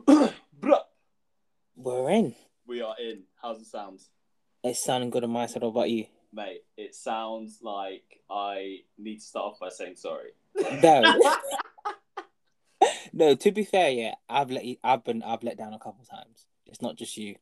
[0.06, 0.80] Bruh.
[1.76, 2.34] We're in.
[2.66, 3.22] we are in.
[3.40, 4.00] How's it sound?
[4.64, 5.62] It's sounding good on my side.
[5.62, 6.06] What about you?
[6.32, 10.30] Mate, it sounds like I need to start off by saying sorry.
[10.82, 11.02] No.
[13.12, 16.04] no, to be fair, yeah, I've let you, I've been I've let down a couple
[16.04, 16.46] times.
[16.66, 17.36] It's not just you.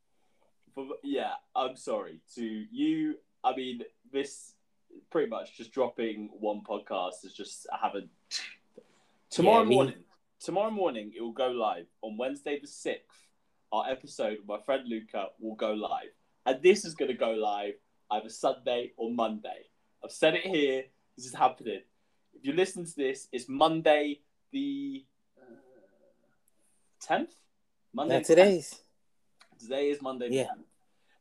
[0.77, 3.15] But yeah, I'm sorry to you.
[3.43, 3.83] I mean,
[4.13, 4.53] this
[5.11, 8.11] pretty much just dropping one podcast is just I haven't.
[9.31, 9.95] Tomorrow Yeah, me- morning,
[10.41, 13.21] tomorrow morning it will go live on Wednesday the sixth.
[13.73, 16.11] Our episode with my friend Luca will go live,
[16.47, 17.75] and this is going to go live
[18.13, 19.65] either Sunday or Monday.
[20.05, 20.85] I've said it here.
[21.17, 21.81] This is happening.
[22.35, 24.21] If you listen to this, it's Monday
[24.53, 25.05] the
[25.41, 25.45] uh,
[27.01, 27.33] tenth.
[27.93, 28.27] Monday Yeah, the 10th.
[28.29, 28.81] today's.
[29.59, 30.45] Today is Monday the Yeah.
[30.45, 30.65] 10th.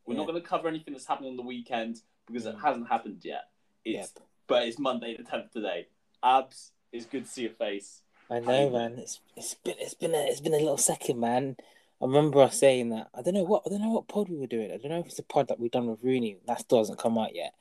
[0.06, 0.18] We're Yeah.
[0.20, 2.62] not going to cover anything that's happening on the weekend because it Mm.
[2.62, 3.50] hasn't happened yet.
[3.86, 4.28] It's Yep.
[4.48, 5.88] but it's Monday the 10th today.
[6.22, 8.03] Abs, it's good to see your face.
[8.30, 8.98] I know, man.
[8.98, 11.56] It's it's been it's been a it's been a little second, man.
[12.02, 13.10] I remember us saying that.
[13.14, 14.72] I don't know what I don't know what pod we were doing.
[14.72, 16.38] I don't know if it's a pod that we've done with Rooney.
[16.48, 17.54] That still hasn't come out yet.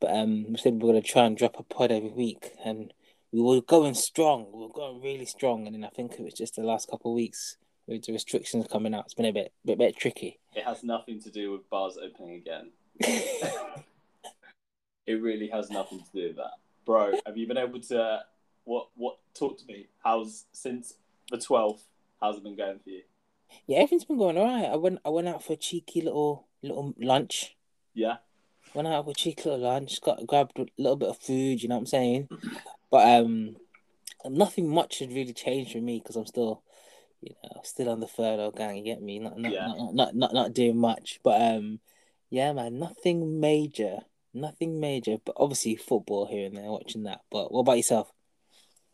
[0.00, 2.92] But um, we said we are gonna try and drop a pod every week, and
[3.32, 4.46] we were going strong.
[4.52, 7.12] We were going really strong, and then I think it was just the last couple
[7.12, 9.04] of weeks with the restrictions coming out.
[9.04, 10.38] It's been a bit bit bit tricky.
[10.54, 12.70] It has nothing to do with bars opening again.
[15.06, 16.54] It really has nothing to do with that.
[16.84, 18.20] Bro, have you been able to
[18.66, 19.86] what what talk to me?
[20.04, 20.94] How's since
[21.30, 21.80] the 12th?
[22.20, 23.02] How's it been going for you?
[23.66, 24.66] yeah, everything's been going alright.
[24.70, 27.56] I went I went out for a cheeky little little lunch.
[27.94, 28.16] Yeah.
[28.74, 30.00] Went out for a cheeky little lunch.
[30.02, 31.62] Got grabbed a little bit of food.
[31.62, 32.28] You know what I'm saying?
[32.90, 33.56] But um,
[34.28, 36.62] nothing much had really changed for me because I'm still,
[37.22, 38.76] you know, still on the furlough gang.
[38.76, 39.18] You get me?
[39.20, 39.66] Not not, Yeah.
[39.68, 41.20] not, not not not doing much.
[41.22, 41.80] But um,
[42.28, 43.98] yeah, man, nothing major.
[44.34, 45.16] Nothing major.
[45.24, 47.20] But obviously football here and there, watching that.
[47.30, 48.12] But what about yourself?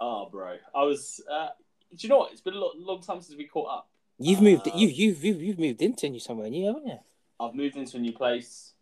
[0.02, 0.56] Oh, bro.
[0.74, 1.50] I was uh
[1.94, 2.32] do you know what?
[2.32, 3.88] It's been a lo- long time since we caught up.
[4.18, 4.66] You've moved.
[4.66, 6.98] Uh, You you've you've you've moved into new somewhere new, haven't you?
[7.38, 8.72] I've moved into a new place,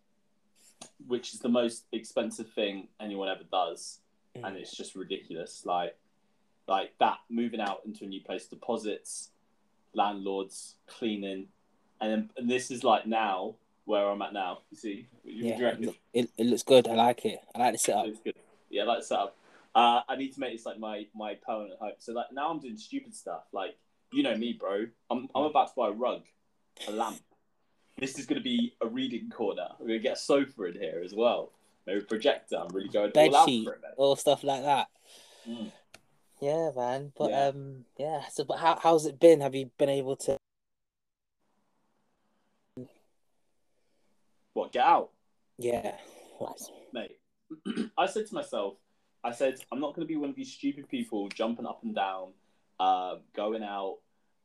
[1.06, 3.98] which is the most expensive thing anyone ever does,
[4.34, 5.66] and it's just ridiculous.
[5.66, 5.96] Like,
[6.66, 9.30] like that moving out into a new place, deposits,
[9.92, 11.48] landlords, cleaning,
[12.00, 14.60] and then and this is like now where I'm at now.
[14.70, 15.74] You see, you Yeah,
[16.14, 16.88] it, it, looks good.
[16.88, 17.40] I like it.
[17.54, 18.06] I like the setup.
[18.06, 18.36] It's good.
[18.70, 19.36] Yeah, like the setup.
[19.74, 21.92] Uh, I need to make this like my my permanent home.
[21.98, 23.44] So like now I'm doing stupid stuff.
[23.52, 23.76] Like
[24.12, 24.86] you know me, bro.
[25.10, 26.22] I'm I'm about to buy a rug,
[26.88, 27.20] a lamp.
[27.98, 29.68] This is going to be a reading corner.
[29.78, 31.52] We're going to get a sofa in here as well.
[31.86, 32.56] Maybe a projector.
[32.56, 34.88] I'm really going Bed all sheet, all stuff like that.
[35.46, 35.70] Mm.
[36.40, 37.12] Yeah, man.
[37.16, 37.46] But Yeah.
[37.48, 38.22] um, yeah.
[38.28, 39.40] So, but how how's it been?
[39.40, 40.38] Have you been able to?
[44.54, 44.72] What?
[44.72, 45.10] Get out,
[45.58, 45.96] Yeah.
[46.92, 47.18] mate.
[47.98, 48.74] I said to myself,
[49.22, 51.94] I said I'm not going to be one of these stupid people jumping up and
[51.94, 52.28] down,
[52.78, 53.98] uh, going out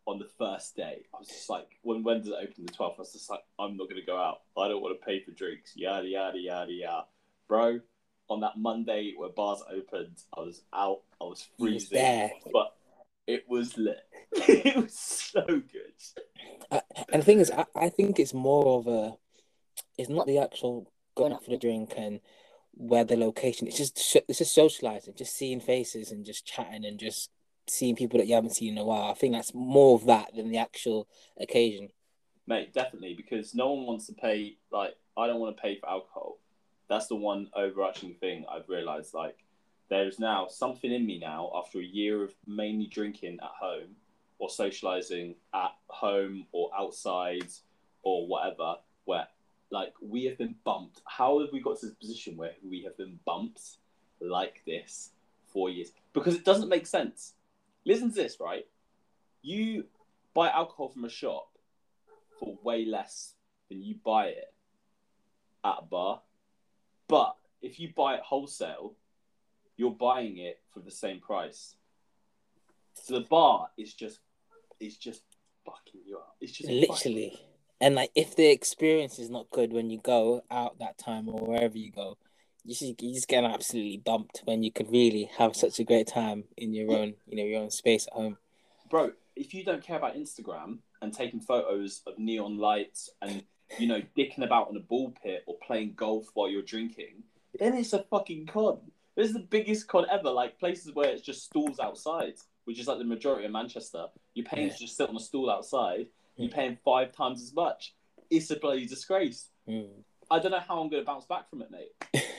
[0.05, 1.03] on the first day.
[1.13, 2.65] I was just like, when when does it open?
[2.65, 2.95] The 12th.
[2.95, 4.41] I was just like, I'm not going to go out.
[4.57, 5.73] I don't want to pay for drinks.
[5.75, 7.05] Yada yada yada yada,
[7.47, 7.79] bro.
[8.27, 11.01] On that Monday where bars opened, I was out.
[11.21, 12.31] I was was freezing, there.
[12.51, 12.75] but
[13.27, 14.03] it was lit.
[14.31, 16.81] it was so good.
[17.11, 19.13] And the thing is, I, I think it's more of a.
[19.97, 22.19] It's not the actual going out for the drink and
[22.75, 23.67] where the location.
[23.67, 27.31] It's just it's just socializing, just seeing faces and just chatting and just
[27.67, 29.09] seeing people that you haven't seen in a while.
[29.09, 31.07] I think that's more of that than the actual
[31.39, 31.89] occasion.
[32.47, 34.57] Mate, definitely, because no one wants to pay.
[34.71, 36.37] Like, I don't want to pay for alcohol.
[36.87, 39.13] That's the one overarching thing I've realized.
[39.13, 39.37] Like,
[39.89, 43.95] there's now something in me now after a year of mainly drinking at home
[44.37, 47.47] or socializing at home or outside
[48.03, 48.75] or whatever,
[49.05, 49.27] where
[49.71, 51.01] like we have been bumped.
[51.05, 53.61] How have we got to this position where we have been bumped
[54.21, 55.11] like this
[55.47, 55.91] for years?
[56.13, 57.33] Because it doesn't make sense.
[57.85, 58.65] Listen to this, right?
[59.41, 59.85] You
[60.33, 61.49] buy alcohol from a shop
[62.39, 63.33] for way less
[63.69, 64.53] than you buy it
[65.63, 66.21] at a bar.
[67.07, 68.93] But if you buy it wholesale,
[69.77, 71.75] you're buying it for the same price.
[72.93, 74.19] So the bar is just
[74.79, 75.21] is just
[75.65, 76.35] fucking you up.
[76.39, 77.39] It's just Literally.
[77.81, 81.45] And like, if the experience is not good when you go out that time or
[81.45, 82.17] wherever you go,
[82.63, 86.07] you just you just get absolutely bumped when you could really have such a great
[86.07, 88.37] time in your own, you know, your own space at home.
[88.89, 93.43] bro, if you don't care about Instagram and taking photos of neon lights and
[93.77, 97.23] you know dicking about in a ball pit or playing golf while you're drinking,
[97.59, 98.79] then it's a fucking con.
[99.15, 100.29] This is the biggest con ever.
[100.29, 102.35] Like places where it's just stalls outside,
[102.65, 104.07] which is like the majority of Manchester.
[104.33, 106.07] You're paying to just sit on a stool outside.
[106.37, 107.93] You're paying five times as much.
[108.29, 109.49] It's a bloody disgrace.
[109.69, 109.87] Mm.
[110.29, 112.23] I don't know how I'm going to bounce back from it, mate.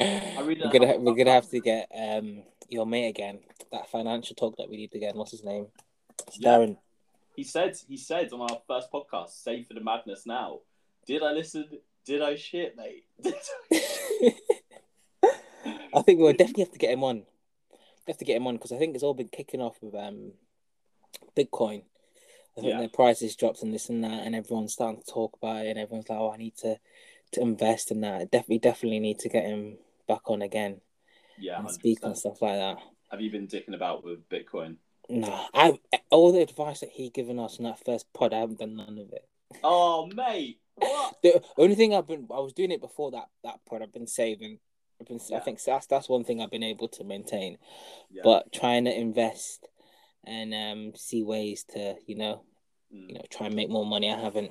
[0.00, 0.98] I really we're don't gonna know.
[0.98, 3.40] we're gonna have to get um your mate again.
[3.70, 5.14] That financial talk that we need again.
[5.14, 5.66] What's his name?
[6.38, 6.50] Yeah.
[6.50, 6.78] Darren.
[7.36, 10.60] He said he said on our first podcast, "Save for the madness now."
[11.06, 11.68] Did I listen?
[12.06, 13.04] Did I shit, mate?
[15.92, 17.24] I think we'll definitely have to get him on.
[18.06, 19.94] We have to get him on because I think it's all been kicking off with
[19.94, 20.32] um
[21.36, 21.82] Bitcoin.
[22.56, 22.82] I think Yeah.
[22.82, 25.78] the prices dropped and this and that, and everyone's starting to talk about it, and
[25.78, 26.78] everyone's like, "Oh, I need to
[27.32, 30.80] to invest in that." Definitely, definitely need to get him back on again
[31.38, 31.70] yeah, and 100%.
[31.74, 32.78] speak on stuff like that.
[33.10, 34.76] Have you been dicking about with Bitcoin?
[35.08, 35.78] No, I
[36.10, 38.98] all the advice that he given us in that first pod, I haven't done none
[38.98, 39.26] of it.
[39.64, 41.16] Oh, mate, what?
[41.22, 43.82] The only thing I've been, I was doing it before that that pod.
[43.82, 44.58] I've been saving.
[45.00, 47.58] I've been, I think that's that's one thing I've been able to maintain.
[48.10, 48.22] Yeah.
[48.22, 49.66] But trying to invest
[50.24, 52.42] and um see ways to, you know,
[52.92, 53.08] Mm.
[53.08, 54.10] you know, try and make more money.
[54.10, 54.50] I haven't,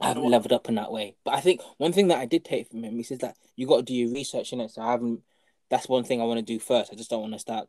[0.00, 1.14] I haven't leveled up in that way.
[1.24, 3.68] But I think one thing that I did take from him, he says that you
[3.68, 4.72] got to do your research in it.
[4.72, 5.20] So I haven't.
[5.70, 6.92] That's one thing I want to do first.
[6.92, 7.68] I just don't want to start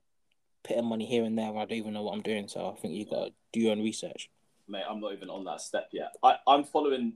[0.63, 2.47] putting money here and there when I don't even know what I'm doing.
[2.47, 4.31] So I think you got to do your own research.
[4.67, 6.15] mate, I'm not even on that step yet.
[6.23, 7.13] I, I'm following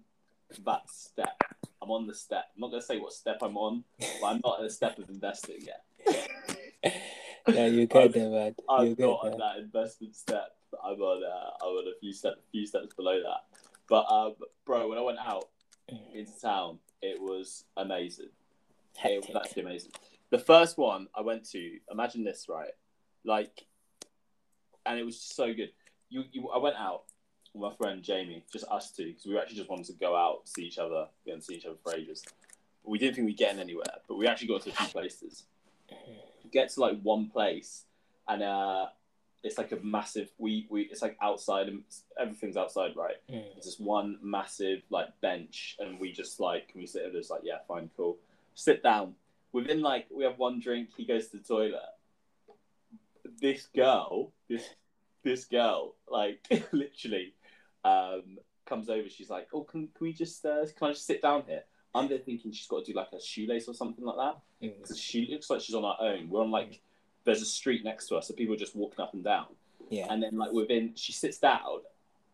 [0.63, 1.36] that step.
[1.81, 2.45] I'm on the step.
[2.56, 5.09] I'm not gonna say what step I'm on, but I'm not at the step of
[5.09, 5.83] investing yet.
[7.48, 8.56] Yeah, you're good there, man.
[8.70, 9.06] I'm good.
[9.06, 10.56] not on that investment step.
[10.84, 11.24] I'm on.
[11.24, 13.60] Uh, I'm on a few steps, few steps below that.
[13.90, 14.36] But um,
[14.66, 15.46] bro, when I went out
[16.14, 18.30] into town, it was amazing.
[19.04, 19.36] It was Hectic.
[19.36, 19.92] actually amazing.
[20.30, 22.72] The first one I went to, imagine this, right?
[23.24, 23.66] Like,
[24.86, 25.72] and it was so good.
[26.10, 27.04] You, you, I went out
[27.54, 30.48] with my friend Jamie, just us two, because we actually just wanted to go out,
[30.48, 32.26] see each other, we hadn't seen each other for ages.
[32.84, 35.44] We didn't think we'd get in anywhere, but we actually got to a few places.
[36.52, 37.84] Get to like one place,
[38.28, 38.88] and uh,
[39.44, 40.30] it's like a massive.
[40.38, 41.84] We, we, it's like outside, and
[42.20, 43.16] everything's outside, right?
[43.32, 43.44] Mm.
[43.56, 47.12] It's just one massive like bench, and we just like can we sit there?
[47.12, 48.18] Just like yeah, fine, cool.
[48.56, 49.16] Sit down.
[49.54, 51.82] Within like we have one drink, he goes to the toilet.
[53.40, 54.68] This girl, this
[55.24, 56.40] this girl, like
[56.72, 57.34] literally,
[57.84, 59.10] um, comes over.
[59.10, 61.64] She's like, "Oh, can, can we just uh, can I just sit down here?"
[61.95, 64.81] I'm there thinking she's got to do like a shoelace or something like that Mm.
[64.81, 66.30] because she looks like she's on her own.
[66.30, 66.81] We're on like
[67.25, 69.48] there's a street next to us, so people are just walking up and down.
[69.89, 70.07] Yeah.
[70.10, 71.81] And then like within, she sits down,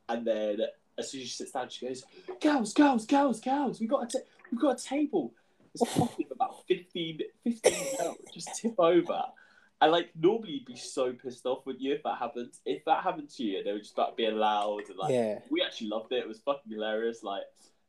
[0.07, 0.59] and then
[0.97, 2.05] as soon as she sits down, she goes,
[2.41, 5.33] "Girls, girls, girls, girls, we got a ta- we got a table."
[5.75, 9.23] There's probably about 15, 15 girls just tip over.
[9.81, 12.61] And like normally you'd be so pissed off with you if that happens.
[12.65, 15.39] If that happened to you, they would just start being loud and like yeah.
[15.49, 16.19] we actually loved it.
[16.19, 17.21] It was fucking hilarious.
[17.23, 17.41] Like,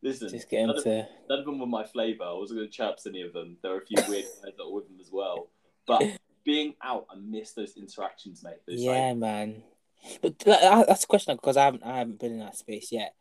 [0.04, 2.24] listen, Just get none of- none of them were my flavour.
[2.24, 3.56] I wasn't going to chirps any of them.
[3.62, 5.48] There were a few weird guys that were with them as well.
[5.86, 6.02] But
[6.44, 8.58] being out, I miss those interactions, mate.
[8.66, 9.62] Those, Yeah, man.
[10.22, 13.14] But that's a question because I haven't I haven't been in that space yet.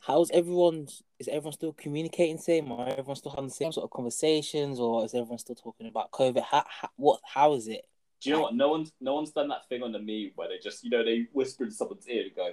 [0.00, 0.88] How's everyone?
[1.18, 2.70] Is everyone still communicating same?
[2.70, 6.10] Or everyone still having the same sort of conversations, or is everyone still talking about
[6.10, 6.42] COVID?
[6.42, 7.20] How, how what?
[7.24, 7.86] How is it?
[8.20, 8.54] do you know what?
[8.54, 11.04] No one's no one's done that thing on the meme where they just you know
[11.04, 12.50] they whisper in someone's ear and go,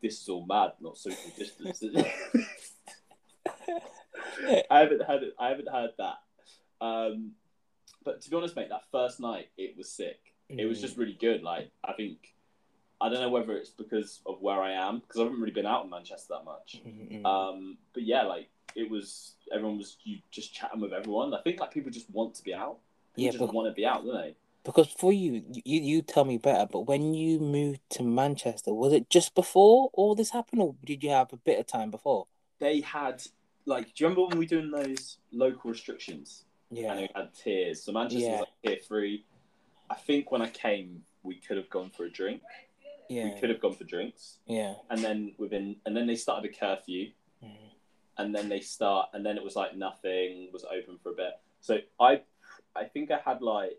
[0.00, 1.82] "This is all mad, not social distance."
[4.70, 5.34] I haven't had it.
[5.38, 6.16] I haven't heard that.
[6.84, 7.32] Um,
[8.04, 10.18] but to be honest, mate, that first night it was sick.
[10.48, 10.82] It was Mm.
[10.82, 11.42] just really good.
[11.42, 12.34] Like I think
[13.00, 15.66] I don't know whether it's because of where I am because I haven't really been
[15.66, 16.80] out in Manchester that much.
[16.86, 17.26] Mm, mm.
[17.26, 19.34] Um, but yeah, like it was.
[19.52, 21.34] Everyone was you just chatting with everyone.
[21.34, 22.78] I think like people just want to be out.
[23.14, 24.34] People Yeah, just but- want to be out, don't they?
[24.64, 26.66] Because for you, you you tell me better.
[26.70, 31.02] But when you moved to Manchester, was it just before all this happened, or did
[31.02, 32.26] you have a bit of time before?
[32.58, 33.22] They had
[33.68, 36.44] like, do you remember when we were doing those local restrictions?
[36.70, 36.90] Yeah.
[36.92, 37.82] And they had tiers.
[37.82, 38.30] So Manchester Yeah.
[38.32, 39.24] was like tier three.
[39.90, 42.42] I think when I came, we could have gone for a drink.
[43.08, 43.24] Yeah.
[43.32, 44.74] We could have gone for drinks, yeah.
[44.90, 47.12] and then within, and then they started a curfew.
[47.42, 47.48] Mm.
[48.18, 51.34] and then they start and then it was like nothing was open for a bit
[51.60, 52.20] so i
[52.74, 53.78] i think i had like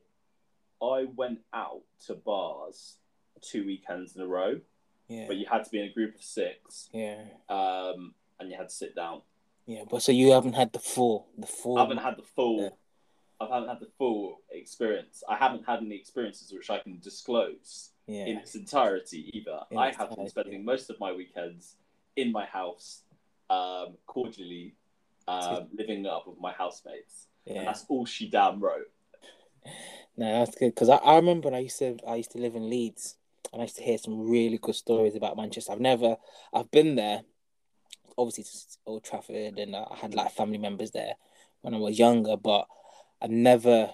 [0.81, 2.95] i went out to bars
[3.41, 4.61] two weekends in a row
[5.09, 7.17] Yeah, but you had to be in a group of six yeah,
[7.49, 9.23] um and you had to sit down
[9.69, 9.83] yeah.
[9.89, 11.77] But so you haven't had the full, the full.
[11.77, 12.69] i haven't had the full Yeah.
[13.45, 17.91] i haven't had the full experience i haven't had any experiences which i can disclose
[18.07, 21.75] yeah, in its entirety either In i have been spending most of my weekends
[22.15, 23.03] in my house
[23.49, 24.75] um cordially
[25.27, 27.65] um, living up with my housemates and yeah.
[27.65, 28.89] that's all she damn wrote.
[30.17, 32.55] No, that's good because I, I remember when I used to I used to live
[32.55, 33.15] in Leeds
[33.51, 35.71] and I used to hear some really good stories about Manchester.
[35.71, 36.17] I've never
[36.53, 37.21] I've been there,
[38.17, 38.49] obviously to
[38.85, 41.13] Old Trafford, and I had like family members there
[41.61, 42.67] when I was younger, but
[43.21, 43.91] I've never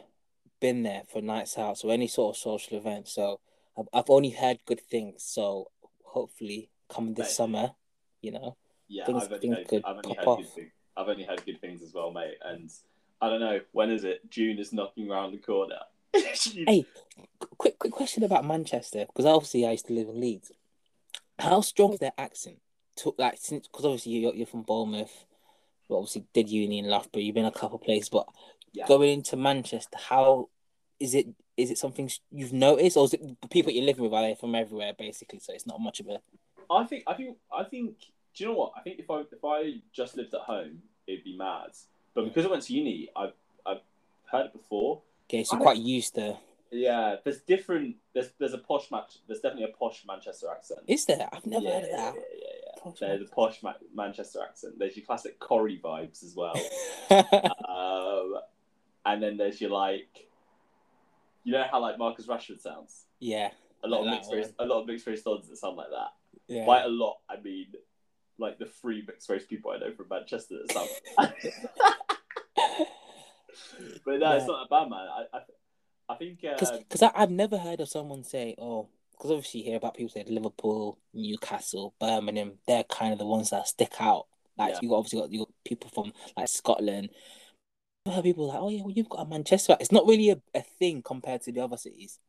[0.60, 3.08] been there for nights out or any sort of social event.
[3.08, 3.40] So
[3.78, 5.24] I've I've only heard good things.
[5.24, 5.70] So
[6.04, 7.32] hopefully, come this Mate.
[7.36, 7.72] summer,
[8.22, 8.56] you know,
[8.88, 10.38] Yeah, Things- I've only things heard, could I've only pop off.
[10.40, 10.72] good things.
[10.98, 12.38] I've only heard good things as well, mate.
[12.44, 12.72] And
[13.22, 14.30] I don't know when is it?
[14.30, 15.80] June is knocking around the corner.
[16.68, 16.86] Hey,
[17.58, 20.52] quick quick question about Manchester because obviously I used to live in Leeds.
[21.40, 22.60] How strong is their accent?
[22.98, 25.25] To, like since because obviously you're you're from Bournemouth,
[25.90, 27.22] but obviously did uni in Loughborough.
[27.22, 28.28] You've been a couple places, but
[28.72, 28.88] Yeah.
[28.88, 30.50] going into Manchester, how
[31.00, 31.28] is it?
[31.58, 34.36] Is it something you've noticed, or is it the people you're living with are they
[34.36, 35.40] from everywhere basically?
[35.40, 36.20] So it's not much of a
[36.70, 37.96] I think I think I think
[38.36, 38.74] do you know what?
[38.75, 41.72] I think if I if I just lived at home, it'd be mad.
[42.14, 43.34] But because I went to uni, I've
[43.66, 43.82] I've
[44.32, 45.02] heard it before.
[45.30, 45.44] okay.
[45.44, 46.38] So you're quite used to.
[46.72, 47.96] Yeah, there's different.
[48.14, 49.20] There's there's a posh match.
[49.28, 50.82] There's definitely a posh Manchester accent.
[50.88, 51.30] Is there?
[51.32, 52.16] I've never yeah, heard of that.
[52.16, 52.55] yeah, yeah.
[52.86, 54.75] Posh There's a posh Ma- Manchester accent.
[54.80, 56.56] There's your classic Corrie vibes as well.
[57.68, 58.36] um,
[59.06, 60.08] and then there's your like,
[61.44, 63.06] you know how like Marcus Rashford sounds.
[63.20, 63.50] yeah,
[63.84, 65.89] A lot Like of mixed race, a lot of mixed race dons that sound like
[65.92, 66.13] that.
[66.48, 66.65] yeah.
[66.65, 67.68] By a lot, I mean
[68.38, 70.89] like the three mixed race people I know from Manchester that sound.
[74.06, 75.00] but no, it's not a bad, man.
[75.08, 75.39] I I,
[76.10, 78.88] I think Because I've never heard of someone say, oh,
[79.18, 83.50] because obviously you hear about people say Liverpool, Newcastle, Birmingham, they're kind of the ones
[83.50, 84.28] that stick out.
[84.58, 84.80] Like Yeah.
[84.82, 87.10] you obviously got you got people from like Scotland.
[88.06, 89.76] I've heard people like, oh yeah, well you've got a Manchester.
[89.80, 92.20] It's not really a, a thing compared to the other cities.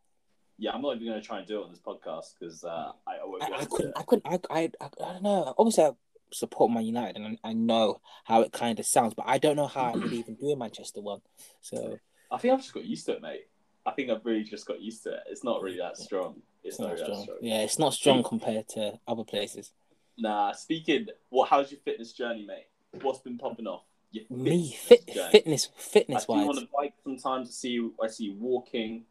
[0.59, 2.93] yeah, I'm not even going to try and do it on this podcast because uh,
[3.07, 5.55] I, I I, I couldn't, I couldn't, I, I, I, I don't know.
[5.59, 5.90] Obviously, I
[6.33, 9.57] support Man United and I, I know how it kind of sounds, but I don't
[9.57, 11.21] know how I would even do a Manchester one.
[11.61, 11.99] So
[12.31, 13.47] I think I've just got used to it, mate.
[13.85, 15.21] I think I've really just got used to it.
[15.28, 16.43] It's not really that strong.
[16.66, 17.23] It's, it's not, not strong.
[17.23, 17.38] strong.
[17.40, 19.73] Yeah, it's not strong compared to other places.
[20.18, 21.49] Nah, speaking, what?
[21.49, 22.66] How's your fitness journey, mate?
[23.02, 23.82] What's been popping off?
[24.11, 25.30] Your Me, fitness fit, journey.
[25.30, 26.56] fitness, I fitness see you wise.
[26.56, 27.49] on a bike sometimes.
[27.49, 27.94] I see you.
[28.02, 29.04] I see you walking.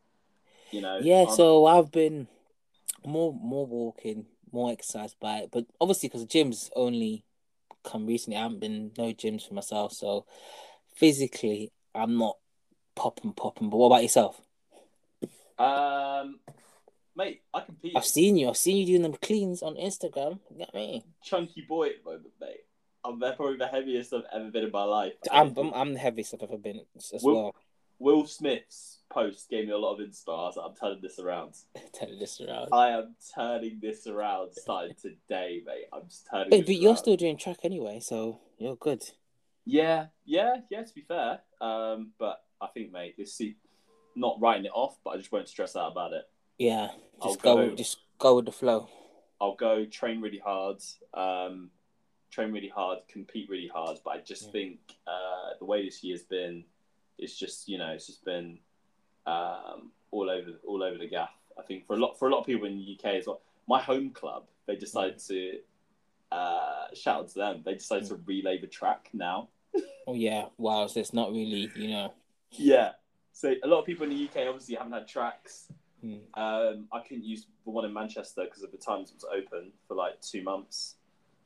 [0.71, 0.99] You know.
[1.01, 2.27] Yeah, um, so I've been
[3.05, 7.23] more more walking, more exercise by it, but obviously because the gym's only
[7.83, 10.25] come recently, I haven't been no gyms for myself, so
[10.95, 12.37] physically I'm not
[12.95, 13.69] popping popping.
[13.69, 14.41] But what about yourself?
[15.57, 16.39] Um,
[17.15, 17.93] mate, I compete.
[17.95, 18.49] I've seen you.
[18.49, 20.39] I've seen you doing them cleans on Instagram.
[20.49, 21.05] You get me?
[21.23, 22.65] chunky boy at the moment, mate.
[23.03, 25.13] I'm probably the heaviest I've ever been in my life.
[25.31, 27.55] I'm, I'm I'm the heaviest I've ever been as Will- well.
[27.97, 30.29] Will Smith's post gave me a lot of inspo.
[30.29, 31.53] I was like, I'm turning this around.
[31.99, 32.69] turning this around.
[32.73, 35.85] I am turning this around starting today, mate.
[35.93, 39.01] I'm just turning Wait, this but you're still doing track anyway, so you're good.
[39.65, 41.39] Yeah, yeah, yeah, to be fair.
[41.61, 43.55] Um, but I think, mate, this see
[44.15, 46.23] not writing it off, but I just won't stress out about it.
[46.57, 46.89] Yeah,
[47.21, 48.89] I'll just go, go- just go with the flow.
[49.41, 50.77] I'll go train really hard,
[51.13, 51.69] um,
[52.31, 53.99] train really hard, compete really hard.
[54.03, 54.51] But I just Yeah.
[54.51, 56.63] think uh, the way this year's been,
[57.17, 58.59] it's just you know, it's just been
[59.25, 61.31] um, all over all over the gaff.
[61.59, 63.41] I think for a lot for a lot of people in the UK as well.
[63.67, 65.59] My home club, they decided to
[66.31, 67.61] uh, shout out to them.
[67.65, 69.49] They decided to relay the track now.
[70.07, 70.85] Oh yeah, wow.
[70.85, 72.13] So it's not really, you know.
[72.51, 72.91] Yeah.
[73.33, 75.67] So a lot of people in the UK obviously haven't had tracks.
[76.05, 76.39] Hmm.
[76.41, 79.71] Um, I couldn't use the one in Manchester because at the time it was open
[79.87, 80.95] for like two months,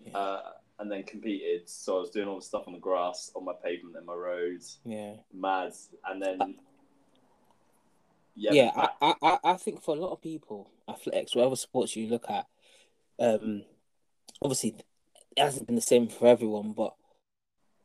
[0.06, 0.18] Yeah.
[0.18, 1.70] uh, and then competed.
[1.70, 4.14] So I was doing all the stuff on the grass, on my pavement, and my
[4.14, 5.16] roads, Yeah.
[5.34, 5.74] mad,
[6.06, 6.56] and then
[8.36, 11.96] yeah, yeah, I, I, I- I think for a lot of people, athletics, whatever sports
[11.96, 12.48] you look at,
[13.20, 13.64] um,
[14.42, 14.76] obviously
[15.36, 16.96] it hasn't been the same for everyone, but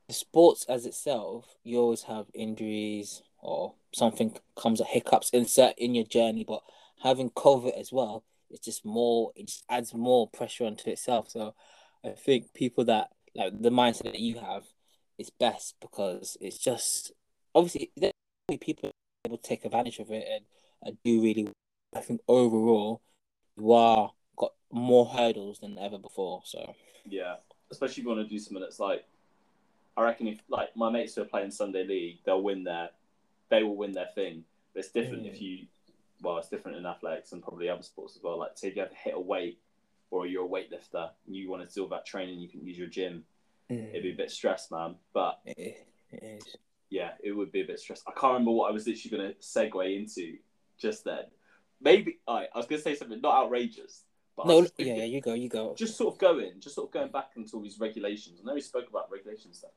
[0.07, 5.95] the sports as itself, you always have injuries or something comes at hiccups insert in
[5.95, 6.63] your journey, but
[7.03, 11.31] having COVID as well, it's just more, it just adds more pressure onto itself.
[11.31, 11.55] So
[12.05, 14.65] I think people that like the mindset that you have
[15.19, 17.13] is best because it's just
[17.55, 18.13] obviously there
[18.49, 18.91] will be people
[19.27, 20.45] able to take advantage of it and,
[20.83, 21.53] and do really well.
[21.97, 23.01] I think overall
[23.57, 26.43] you are got more hurdles than ever before.
[26.45, 26.75] So
[27.05, 27.37] yeah.
[27.71, 29.05] Especially if you want to do something that's like,
[29.97, 32.91] I reckon if like my mates who are playing Sunday league, they'll win their,
[33.51, 34.45] they will win their thing.
[34.73, 35.67] But it's different if you,
[36.23, 38.39] well, it's different in athletics and probably other sports as well.
[38.39, 39.59] Like, say if you have to hit a weight,
[40.11, 42.79] or you're a weightlifter and you want to do all that training, you can use
[42.79, 43.25] your gym.
[43.69, 44.95] It'd be a bit stressed, man.
[45.13, 46.57] But it, it is.
[46.91, 48.05] yeah, it would be a bit stressed.
[48.07, 50.37] I can't remember what I was literally going to segue into
[50.79, 51.25] just then.
[51.81, 54.03] Maybe right, I was going to say something not outrageous,
[54.37, 55.75] but No, just yeah, yeah, you go, you go.
[55.77, 58.41] just sort of going, just sort of going back into all these regulations.
[58.41, 59.73] I know we spoke about regulations stuff.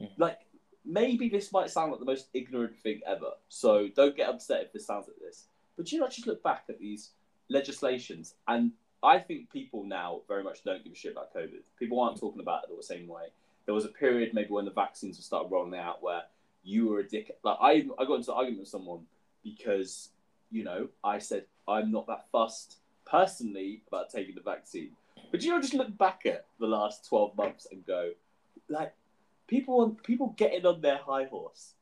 [0.00, 0.10] Mhm.
[0.18, 0.38] Like
[0.88, 4.72] maybe this might sound like the most ignorant thing ever, so don't get upset if
[4.72, 5.44] this sounds like this.
[5.76, 7.10] But you not just look back at these
[7.48, 11.62] legislations, and I think people now very much don't give a shit about COVID.
[11.78, 13.26] People aren't talking about it the same way.
[13.66, 16.22] There was a period maybe when the vaccines were started rolling out where
[16.64, 17.36] you were a dick.
[17.44, 19.00] Like I, I got into an argument with someone
[19.44, 20.08] because
[20.50, 24.90] you know I said I'm not that fussed personally about taking the vaccine.
[25.30, 28.12] But you know, just look back at the last twelve months and go,
[28.68, 28.94] like,
[29.48, 31.74] people on people getting on their high horse.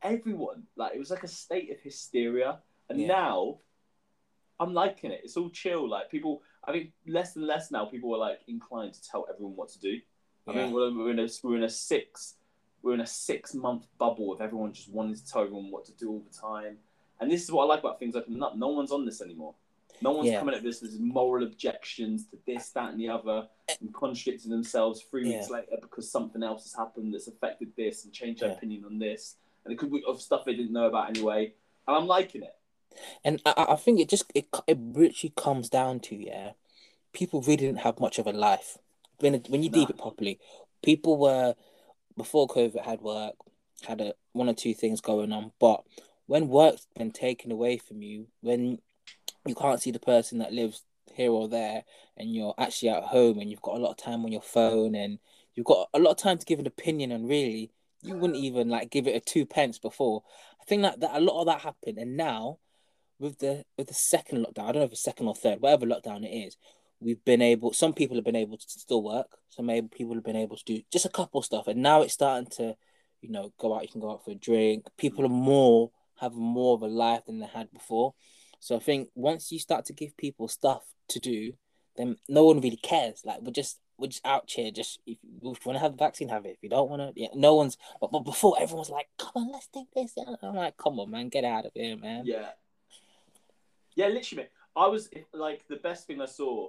[0.00, 3.08] Everyone, like, it was like a state of hysteria, and Yeah.
[3.08, 3.58] now
[4.60, 5.22] I'm liking it.
[5.24, 5.88] It's all chill.
[5.88, 9.56] Like people, I think less and less now people are like inclined to tell everyone
[9.56, 10.00] what to do.
[10.46, 10.64] I Yeah.
[10.64, 12.36] mean, we're, we're in a we're in a six
[12.82, 15.92] we're in a six month bubble of everyone just wanting to tell everyone what to
[15.92, 16.78] do all the time.
[17.20, 18.56] And this is what I like about things opening up.
[18.56, 19.54] No one's on this anymore.
[20.00, 20.38] No one's Yeah.
[20.38, 23.48] coming at this with moral objections to this, that, and the other,
[23.80, 25.56] and contradicting themselves three weeks Yeah.
[25.56, 28.56] later because something else has happened that's affected this and changed their Yeah.
[28.56, 29.36] opinion on this.
[29.64, 31.54] And it could be of stuff they didn't know about anyway.
[31.86, 32.54] And I'm liking it.
[33.24, 36.52] And I, I- think it just it it literally comes down to yeah,
[37.12, 38.78] people really didn't have much of a life.
[39.20, 40.38] When it, when you deep it properly,
[40.82, 41.54] people were
[42.16, 43.34] before COVID had work,
[43.86, 45.84] had a one or two things going on, but
[46.26, 48.80] when work's been taken away from you, when
[49.48, 51.84] you can't see the person that lives here or there,
[52.16, 54.94] and you're actually at home and you've got a lot of time on your phone
[54.94, 55.18] and
[55.54, 57.70] you've got a lot of time to give an opinion and really
[58.02, 60.22] you wouldn't even like give it a two pence before.
[60.60, 62.58] I think that, that a lot of that happened and now
[63.18, 65.86] with the with the second lockdown, I don't know if it's second or third, whatever
[65.86, 66.56] lockdown it is,
[67.00, 70.36] we've been able some people have been able to still work, some people have been
[70.36, 72.76] able to do just a couple stuff and now it's starting to,
[73.20, 74.86] you know, go out, you can go out for a drink.
[74.96, 75.90] People are more
[76.20, 78.14] have more of a life than they had before.
[78.60, 81.52] So I think once you start to give people stuff to do,
[81.96, 83.22] then no one really cares.
[83.24, 84.70] Like we're just we're just out here.
[84.70, 86.50] Just if you want to have the vaccine, have it.
[86.50, 87.76] If you don't want to, yeah, no one's.
[88.00, 90.34] But, but before everyone's like, "Come on, let's do this." Yeah.
[90.42, 92.50] I'm like, "Come on, man, get out of here, man." Yeah.
[93.94, 94.50] Yeah, literally, mate.
[94.76, 96.68] I was like the best thing I saw,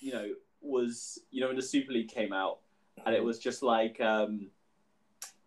[0.00, 0.28] you know,
[0.60, 2.58] was you know when the Super League came out,
[3.04, 4.48] and it was just like um,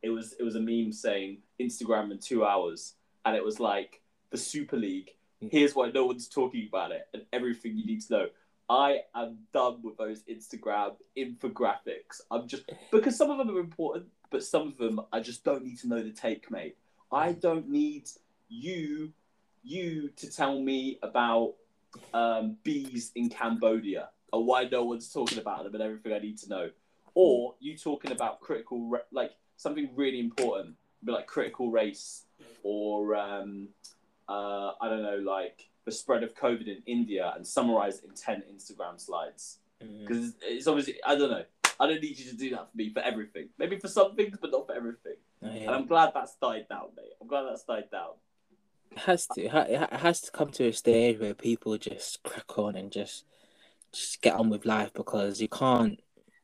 [0.01, 4.01] it was it was a meme saying Instagram in two hours, and it was like
[4.31, 5.11] the Super League.
[5.41, 8.27] Here's why no one's talking about it, and everything you need to know.
[8.69, 12.21] I am done with those Instagram infographics.
[12.29, 15.63] I'm just because some of them are important, but some of them I just don't
[15.63, 16.77] need to know the take, mate.
[17.11, 18.09] I don't need
[18.47, 19.11] you
[19.63, 21.55] you to tell me about
[22.13, 26.37] um, bees in Cambodia or why no one's talking about them and everything I need
[26.39, 26.69] to know,
[27.15, 30.75] or you talking about critical like something really important,
[31.05, 32.25] like critical race
[32.63, 33.69] or um,
[34.29, 38.15] uh, I don't know like the spread of COVID in India and summarize it in
[38.15, 41.43] ten Instagram slides because it's, it's obviously I don't know.
[41.79, 43.49] I don't need you to do that for me for everything.
[43.57, 45.15] Maybe for some things, but not for everything.
[45.41, 45.69] Oh, And.
[45.69, 47.13] I'm glad that's died down, mate.
[47.21, 48.11] I'm glad that's died down.
[48.91, 49.41] It has to.
[49.41, 53.25] It it has to come to a stage where people just crack on and just
[53.91, 55.99] just get on with life because you can't.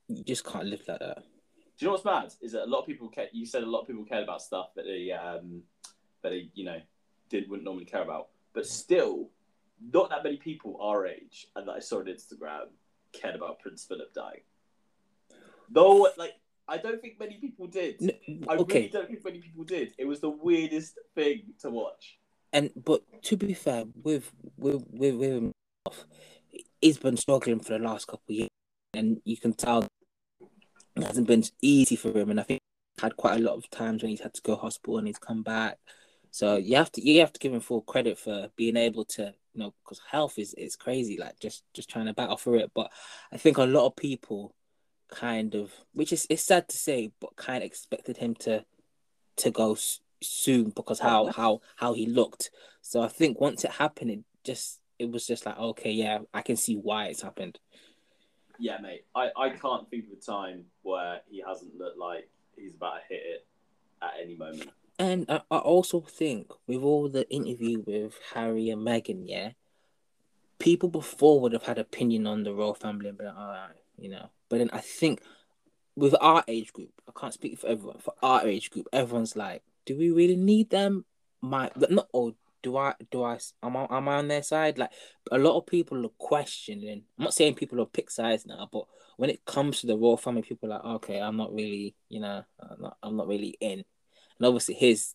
[0.07, 1.17] You just can't live like that.
[1.17, 1.23] Do
[1.79, 2.31] you know what's mad?
[2.41, 3.27] Is that a lot of people care.
[3.33, 5.63] You said a lot of people cared about stuff that they, um,
[6.21, 6.79] that they, you know,
[7.29, 8.27] did wouldn't normally care about.
[8.53, 9.29] But still,
[9.93, 12.67] not that many people our age and that I saw on Instagram
[13.11, 14.41] cared about Prince Philip dying.
[15.69, 16.33] Though, like,
[16.67, 18.17] I don't think many people did.
[18.47, 18.79] I okay.
[18.79, 19.93] really don't think many people did.
[19.97, 22.17] It was the weirdest thing to watch.
[22.53, 25.51] And but to be fair, with with with, with him,
[26.81, 28.49] he's been struggling for the last couple of years,
[28.93, 29.85] and you can tell
[30.95, 32.29] it hasn't been easy for him.
[32.29, 32.61] And I think
[33.01, 35.43] had quite a lot of times when he's had to go hospital and he's come
[35.43, 35.77] back.
[36.35, 39.33] So you have to you have to give him full credit for being able to
[39.53, 42.71] you know because health is is crazy like just just trying to battle for it.
[42.75, 42.91] But
[43.31, 44.53] I think a lot of people
[45.09, 48.65] kind of which is it's sad to say, but kind of expected him to
[49.37, 52.51] to go s- soon because how how how he looked.
[52.81, 56.41] So I think once it happened, it just it was just like okay, yeah, I
[56.41, 57.59] can see why it's happened.
[58.59, 59.05] Yeah, mate.
[59.15, 63.01] I, I can't think of a time where he hasn't looked like he's about to
[63.07, 63.47] hit it
[64.01, 64.71] at any moment.
[64.97, 69.51] And I, I also think with all the interview with Harry and Meghan, yeah,
[70.59, 73.75] people before would have had opinion on the royal family and been like, all right,
[73.97, 74.29] you know.
[74.49, 75.21] But then I think
[75.95, 77.99] with our age group, I can't speak for everyone.
[77.99, 81.05] For our age group, everyone's like, do we really need them?
[81.41, 84.77] My not or do I do I am I am I on their side?
[84.77, 84.91] Like
[85.31, 87.03] a lot of people are questioning.
[87.17, 88.85] I'm not saying people are pick sides now, but
[89.17, 92.19] when it comes to the royal family, people are like, okay, I'm not really, you
[92.19, 93.83] know, I'm not, I'm not really in.
[94.37, 95.13] And obviously his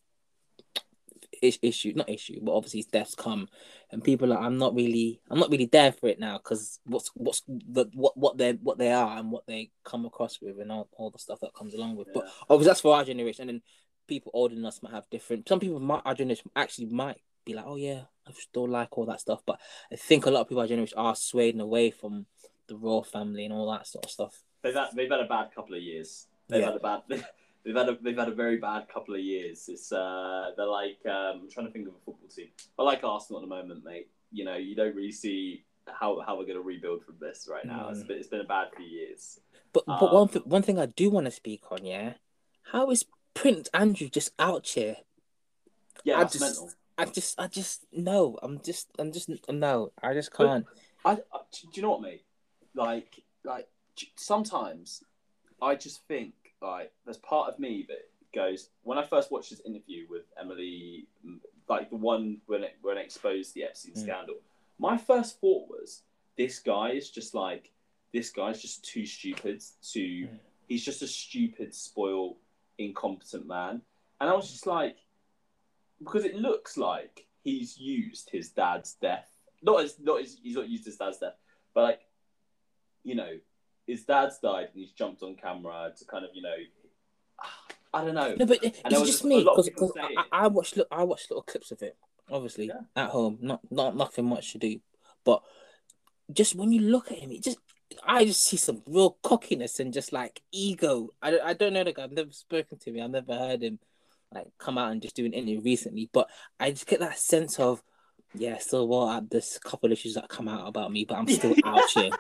[1.43, 3.49] issue, not issue, but obviously his death's come,
[3.91, 7.11] and people are, I'm not really, I'm not really there for it now because what's
[7.15, 10.71] what's the what what they what they are and what they come across with and
[10.71, 12.09] all, all the stuff that comes along with.
[12.13, 13.63] But obviously that's for our generation, and then
[14.07, 15.49] people older than us might have different.
[15.49, 19.07] Some people might our generation actually might be like, oh yeah, I still like all
[19.07, 19.59] that stuff, but
[19.91, 22.27] I think a lot of people our generation are swayed away from
[22.69, 24.43] the royal family and all that sort of stuff.
[24.63, 26.27] They've had, they've had a bad couple of years.
[26.49, 26.67] They've Yeah.
[26.67, 27.03] had a bad.
[27.65, 29.69] They've had a they've had a very bad couple of years.
[29.69, 32.49] It's uh they're like um, I'm trying to think of a football team.
[32.79, 34.09] I like Arsenal at the moment, mate.
[34.33, 37.65] You know you don't really see how how we're going to rebuild from this right
[37.67, 37.89] now.
[37.91, 38.09] It's Mm.
[38.09, 39.41] been it's been a bad few years.
[39.73, 42.15] But but Um, one th- one thing I do want to speak on, yeah,
[42.73, 44.97] how is Prince Andrew just out here?
[46.05, 46.71] Yeah, I just- mental.
[46.99, 50.67] I just I just no, I'm just I'm just no, I just can't.
[51.05, 51.17] I, I,
[51.53, 52.25] do you know what, mate?
[52.75, 53.69] like like
[54.17, 55.03] sometimes
[55.63, 59.61] I just think like there's part of me that goes when I first watched this
[59.67, 61.07] interview with Emily,
[61.69, 64.03] like the one when it when it exposed the Epstein Mm.
[64.03, 64.37] scandal.
[64.79, 66.03] My first thought was
[66.37, 67.71] this guy is just like
[68.13, 70.01] this guy's just too stupid to.
[70.01, 70.39] Mm.
[70.69, 72.37] He's just a stupid, spoiled,
[72.79, 73.83] incompetent man,
[74.21, 74.97] and I was just like,
[75.99, 79.29] because it looks like he's used his dad's death.
[79.63, 81.35] Not as not as he's not used his dad's death,
[81.75, 82.01] but like,
[83.03, 83.33] you know,
[83.91, 86.55] his dad's died and he's jumped on camera to kind of you know,
[87.95, 88.35] I don't know.
[88.39, 91.71] No, but there it's just me because I, I watched look I watched little clips
[91.73, 91.97] of it.
[92.31, 92.83] Obviously, Yeah.
[92.95, 94.81] at home, not not nothing much to do,
[95.25, 95.43] but
[96.33, 97.59] just when you look at him, it just
[98.05, 101.09] I just see some real cockiness and just like ego.
[101.21, 102.05] I, don't- I don't know the guy.
[102.05, 103.03] I've never spoken to him.
[103.03, 103.81] I've never heard him
[104.33, 106.09] like come out and just do an interview recently.
[106.13, 107.83] But I just get that sense of
[108.33, 111.19] yeah, still well, uh, there's a couple of issues that come out about me, but
[111.19, 112.11] I'm still out here.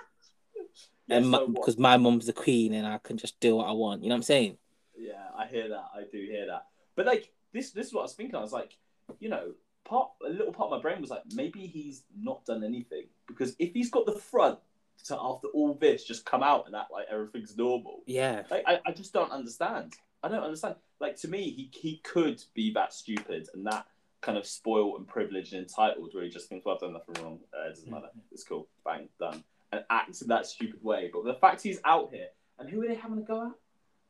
[1.10, 4.02] And so because my mum's the queen and I can just do what I want.
[4.02, 4.56] You know what I'm saying?
[4.96, 5.84] Yeah, I hear that.
[5.94, 6.66] I do hear that.
[6.96, 8.36] But like this, this is what I was thinking.
[8.36, 8.76] I was like,
[9.18, 9.52] you know,
[9.84, 13.56] part a little part of my brain was like, maybe he's not done anything because
[13.58, 14.58] if he's got the front
[15.06, 18.42] to after all this just come out and act like everything's normal, Yeah.
[18.50, 19.94] like I, I just don't understand.
[20.22, 20.74] I don't understand.
[21.00, 23.86] Like to me, he he could be that stupid and that
[24.20, 27.24] kind of spoiled and privileged and entitled where he just thinks, well, I've done nothing
[27.24, 27.38] wrong.
[27.54, 28.08] Uh, it doesn't matter.
[28.30, 28.68] It's cool.
[28.84, 29.42] Bang, done.
[29.72, 31.10] And acts in that stupid way.
[31.12, 32.28] But the fact he's out here,
[32.58, 33.52] and who are they having a go at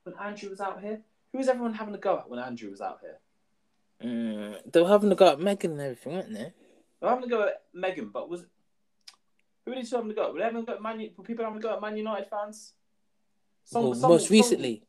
[0.05, 1.01] when Andrew was out here?
[1.33, 3.19] Who was everyone having a go at when Andrew was out here?
[4.03, 6.39] Mm, they were having to go at Meghan and everything, weren't they?
[6.45, 6.53] They
[7.03, 8.47] were having a go at Meghan, but was
[9.65, 10.33] who were they having a go at?
[10.33, 11.11] Were they having a go at Man?
[11.17, 12.73] Were people having a go at Man United fans?
[13.65, 14.83] Some- Well, some- most some- recently.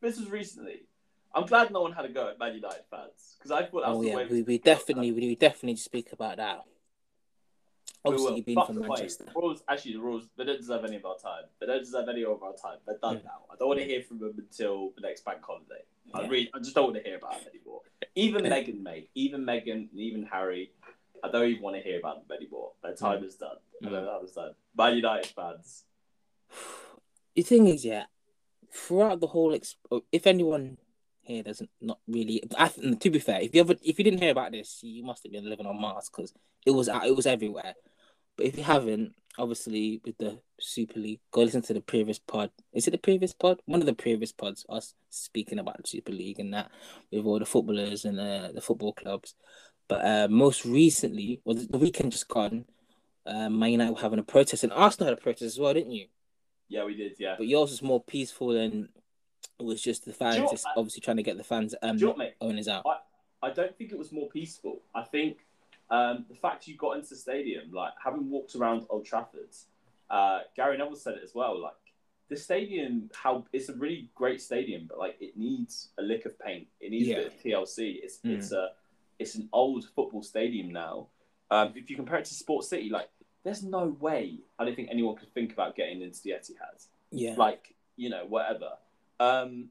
[0.00, 0.82] This was recently.
[1.32, 3.90] I'm glad no one had a go at Man United fans because I thought that
[3.90, 4.26] was Oh the yeah, way.
[4.26, 6.64] we, we definitely we definitely speak about that.
[8.04, 8.78] We Obviously, were you've been from.
[8.88, 9.24] Manchester.
[9.26, 11.44] The Royals, actually, the rules, they don't deserve any of our time.
[11.60, 12.78] They don't deserve any of our time.
[12.86, 13.24] They're done Mm.
[13.24, 13.44] now.
[13.52, 15.82] I don't want to hear from them until the next bank holiday.
[16.14, 17.82] I really, I just don't want to hear about them anymore.
[18.14, 20.72] Even Meghan, mate, even Meghan, and even Harry,
[21.22, 22.72] I don't even want to hear about them anymore.
[22.82, 23.56] Their time is done.
[23.84, 23.90] Mm.
[23.90, 24.54] Their time is done.
[24.74, 25.84] Man United fans.
[27.34, 28.04] The thing is, yeah,
[28.72, 29.76] throughout the whole, ex-
[30.10, 30.78] if anyone
[31.22, 34.32] here doesn't not really, I to be fair, if you ever if you didn't hear
[34.32, 36.32] about this, you must have been living on Mars because
[36.66, 37.74] it was it was everywhere.
[38.36, 42.50] But if you haven't, obviously with the Super League, go listen to the previous pod.
[42.72, 43.60] Is it the previous pod?
[43.66, 46.70] One of the previous pods, us speaking about the Super League and that
[47.10, 49.34] with all the footballers and uh, the football clubs.
[49.88, 52.64] But uh, most recently, well, the weekend just gone,
[53.26, 55.92] uh, Man United were having a protest, and Arsenal had a protest as well, didn't
[55.92, 56.06] you?
[56.68, 57.16] Yeah, we did.
[57.18, 57.34] Yeah.
[57.36, 58.88] But yours was more peaceful and
[59.58, 61.98] it was just the fans you know just obviously trying to get the fans um
[61.98, 62.84] you know owners out.
[63.42, 64.82] I don't think it was more peaceful.
[64.94, 65.38] I think
[65.90, 69.48] um, the fact you got into the stadium, like having walked around Old Trafford,
[70.08, 71.60] uh, Gary Neville said it as well.
[71.60, 71.74] Like
[72.28, 76.38] the stadium, how it's a really great stadium, but like it needs a lick of
[76.38, 76.68] paint.
[76.80, 77.16] It needs Yeah.
[77.16, 78.00] a bit of TLC.
[78.02, 78.36] It's Mm.
[78.36, 78.70] it's a
[79.18, 81.08] it's an old football stadium now.
[81.50, 83.10] Um, if you compare it to Sports City, like
[83.42, 87.34] there's no way I don't think anyone could think about getting into the Etihad Yeah.
[87.36, 88.72] like you know whatever
[89.18, 89.70] um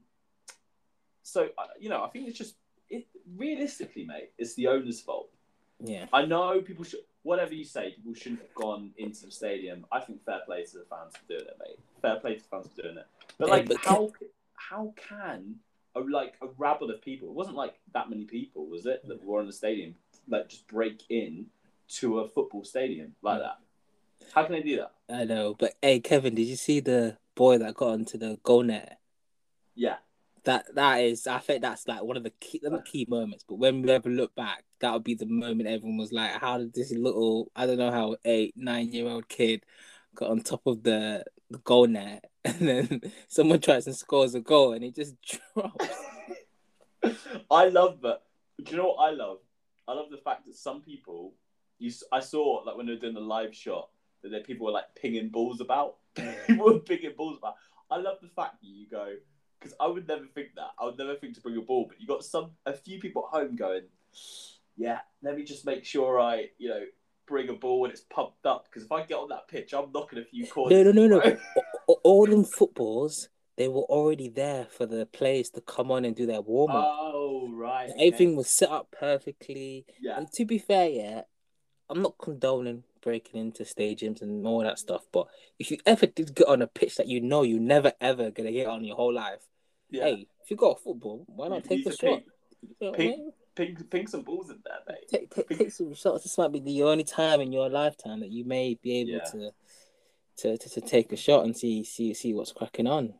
[1.22, 2.56] so uh, you know i think it's just
[2.88, 3.06] it
[3.36, 5.29] realistically mate it's the owner's fault
[5.82, 6.06] yeah.
[6.12, 10.00] i know people should whatever you say people shouldn't have gone into the stadium i
[10.00, 12.68] think fair play to the fans for doing it mate fair play to the fans
[12.74, 13.06] for doing it
[13.38, 14.12] but Yeah, like but how
[14.54, 15.56] how can
[15.94, 19.24] a like a rabble of people it wasn't like that many people was it that
[19.24, 19.94] were in the stadium
[20.28, 21.46] like just break in
[21.88, 23.42] to a football stadium like mm.
[23.42, 23.58] that
[24.34, 25.54] how can they do that I know.
[25.58, 28.98] But hey Kevin, did you see the boy that got onto the goal net?
[29.74, 29.96] yeah
[30.44, 33.56] That that is I think that's like one of the key not key moments, but
[33.56, 36.74] when we ever look back, that would be the moment everyone was like, How did
[36.74, 39.64] this little I don't know how eight, nine year old kid
[40.14, 44.40] got on top of the, the goal net and then someone tries and scores a
[44.40, 45.14] goal and it just
[45.54, 45.88] drops.
[47.50, 48.22] I love that.
[48.62, 49.38] Do you know what I love?
[49.88, 51.34] I love the fact that some people,
[51.78, 53.88] you, I saw like when they were doing the live shot
[54.22, 55.96] that there people were like pinging balls about.
[56.46, 57.54] people were pinging balls about.
[57.90, 59.14] I love the fact that you go
[59.60, 60.70] because I would never think that.
[60.78, 63.28] I would never think to bring a ball, but you got some a few people
[63.30, 63.82] at home going,
[64.76, 66.82] yeah, let me just make sure I you know
[67.26, 69.92] bring a ball when it's pumped up because if I get on that pitch, I'm
[69.92, 70.84] knocking a few corners.
[70.84, 71.20] No, no, no, no.
[71.20, 71.38] bro."
[72.04, 76.24] All them footballs, they were already there for the players to come on and do
[76.26, 76.86] their warm up.
[76.88, 78.06] Oh right, okay.
[78.06, 79.86] Everything was set up perfectly.
[80.00, 81.22] Yeah, And to be fair, yeah,
[81.88, 85.02] I'm not condoning breaking into stadiums and all that stuff.
[85.12, 85.26] But
[85.58, 88.52] if you ever did get on a pitch that you know you're never ever gonna
[88.52, 89.48] get on your whole life,
[89.90, 90.04] yeah.
[90.04, 92.00] hey, if you got football, why You not take need a shot?
[92.00, 92.22] ping-
[92.62, 93.32] You know what I ping- mean?
[93.54, 95.08] ping, ping some balls in there, mate.
[95.08, 96.22] Take, take, take some shots.
[96.24, 99.24] This might be the only time in your lifetime that you may be able Yeah.
[99.32, 99.50] to
[100.36, 103.14] to, to, to take a shot and see see see what's cracking on.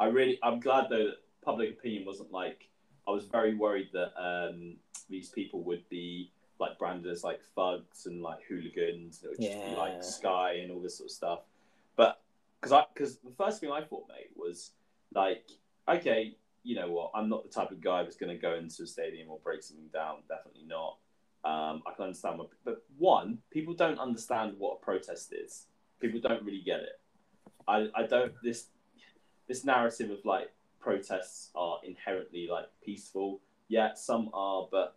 [0.00, 2.68] I really, I'm glad though that public opinion wasn't like.
[3.06, 4.76] I was very worried that um,
[5.08, 9.22] these people would be like branded as like thugs and like hooligans.
[9.22, 11.40] And It would just be like Sky and all this sort of stuff.
[11.96, 12.20] But
[12.60, 14.72] because I because the first thing I thought, mate, was
[15.14, 15.44] like,
[15.88, 17.12] okay, you know what?
[17.14, 19.62] I'm not the type of guy that's going to go into a stadium or break
[19.62, 20.16] something down.
[20.28, 20.96] Definitely not.
[21.44, 25.66] Um, I can understand what, but one, people don't understand what a protest is.
[26.00, 27.00] People don't really get it.
[27.66, 28.66] I, I don't this
[29.46, 33.40] this narrative of like protests are inherently like peaceful.
[33.68, 34.96] Yeah, some are, but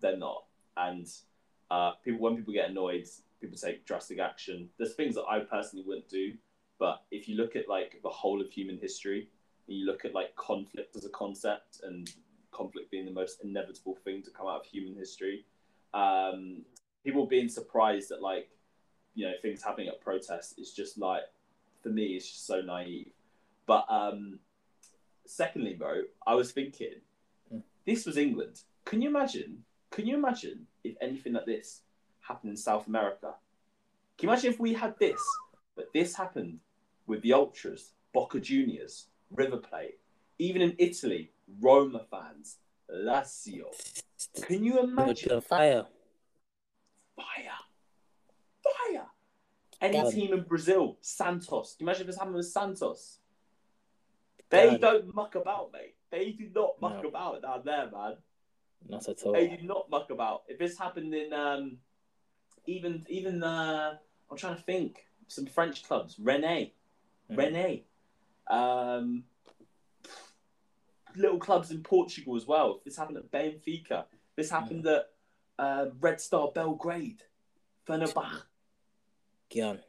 [0.00, 0.44] they're not.
[0.76, 1.06] And
[1.70, 3.06] uh, people when people get annoyed,
[3.40, 4.68] people take drastic action.
[4.78, 6.32] There's things that I personally wouldn't do,
[6.78, 9.28] but if you look at like the whole of human history,
[9.74, 12.10] you look at like conflict as a concept and
[12.52, 15.44] conflict being the most inevitable thing to come out of human history,
[15.94, 16.62] um,
[17.04, 18.48] people being surprised at like
[19.14, 21.22] you know things happening at protests is just like
[21.82, 23.10] for me it's just so naive.
[23.66, 24.38] But um,
[25.26, 27.00] secondly, bro, I was thinking
[27.50, 27.58] Hmm.
[27.84, 28.62] this was England.
[28.84, 29.64] Can you imagine?
[29.90, 31.82] Can you imagine if anything like this
[32.20, 33.34] happened in South America?
[34.18, 35.20] Can you imagine if we had this,
[35.76, 36.58] but this happened
[37.06, 39.98] with the Ultras, Boca Juniors, River Plate,
[40.38, 42.58] even in Italy, Roma fans,
[42.90, 43.66] Lazio.
[44.42, 45.40] Can you It would be imagine?
[45.40, 45.86] fire.
[47.16, 47.58] Fire,
[48.62, 49.06] fire.
[49.80, 50.12] Any Done.
[50.12, 51.74] team in Brazil, Santos.
[51.76, 53.18] Can you imagine if this happened with Santos?
[54.48, 54.80] They Done.
[54.80, 55.96] don't muck about, mate.
[56.10, 57.08] They do not muck No.
[57.08, 58.16] about down there, man.
[58.88, 59.32] Not at all.
[59.32, 60.44] They do not muck about.
[60.48, 61.78] If this happened in um,
[62.66, 63.98] even even uh,
[64.30, 66.70] I'm trying to think some French clubs, Rennes,
[67.30, 67.36] Mhm.
[67.36, 67.80] Rennes,
[68.48, 69.24] um,
[71.16, 72.80] little clubs in Portugal as well.
[72.84, 74.04] This happened at Benfica,
[74.36, 75.06] this happened at
[75.58, 77.22] uh, Red Star Belgrade,
[77.88, 78.42] Fenerbahce,
[79.50, 79.80] Gian.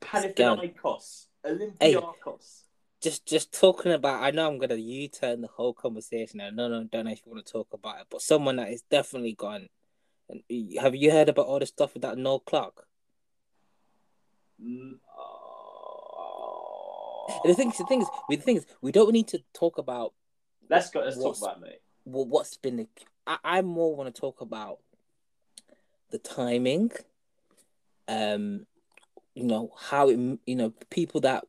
[0.00, 2.62] Panathinaikos, Olympiacos.
[3.02, 6.40] Just just talking about I know I'm gonna U turn the whole conversation.
[6.40, 8.82] I know don't know if you want to talk about it, but someone that is
[8.82, 9.68] definitely gone.
[10.80, 12.86] Have you heard about all the stuff with that Noel Clarke?
[14.62, 14.98] Mm,
[17.28, 17.40] oh.
[17.44, 20.12] The thing, the thing is, the thing is, we don't need to talk about
[20.68, 21.00] Let's go.
[21.00, 21.80] Let's talk about it, mate.
[22.04, 22.76] wh- what's been.
[22.76, 22.86] The,
[23.26, 24.78] I, I more want to talk about
[26.10, 26.90] the timing.
[28.08, 28.66] Um,
[29.34, 30.16] you know how it.
[30.46, 31.44] You know people that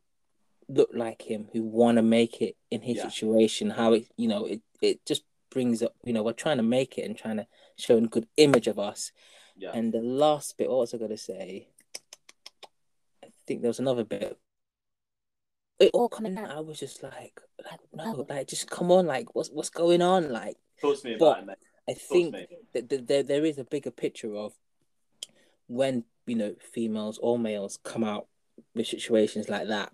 [0.70, 3.04] look like him who want to make it in his Yeah.
[3.10, 3.70] situation.
[3.72, 4.08] How it.
[4.18, 4.62] You know it.
[4.82, 5.94] It just brings up.
[6.04, 8.78] You know we're trying to make it and trying to show a good image of
[8.78, 9.12] us.
[9.56, 9.72] Yeah.
[9.74, 11.70] And the last bit, what was I going to say?
[13.24, 14.38] I think there was another bit.
[15.80, 16.50] It all coming out.
[16.50, 20.32] I was just like, like no, like just come on, like what's what's going on?
[20.32, 21.58] Like Talk to me But- about it, mate.
[21.90, 22.36] I think
[22.74, 24.54] that that there there is a bigger picture of
[25.68, 28.28] when you know females or males come out
[28.76, 29.92] with situations like that.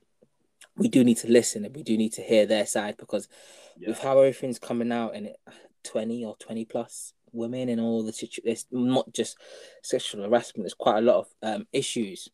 [0.76, 3.28] We do need to listen and we do need to hear their side because
[3.78, 3.90] Yeah.
[3.90, 5.40] with how everything's coming out and it,
[5.84, 9.38] 20 or 20 plus women and all the situ it's not just
[9.82, 12.30] sexual harassment there's quite a lot of um issues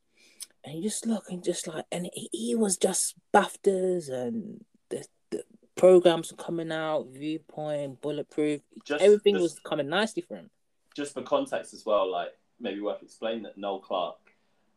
[0.64, 5.06] and you just look and just like and he, he was just BAFTAs and the,
[5.32, 5.44] the
[5.76, 10.50] programs are coming out viewpoint bulletproof Just, everything just, was coming nicely for him
[10.96, 12.12] just for context as well.
[12.12, 14.18] Like maybe worth explaining that Noel Clarke,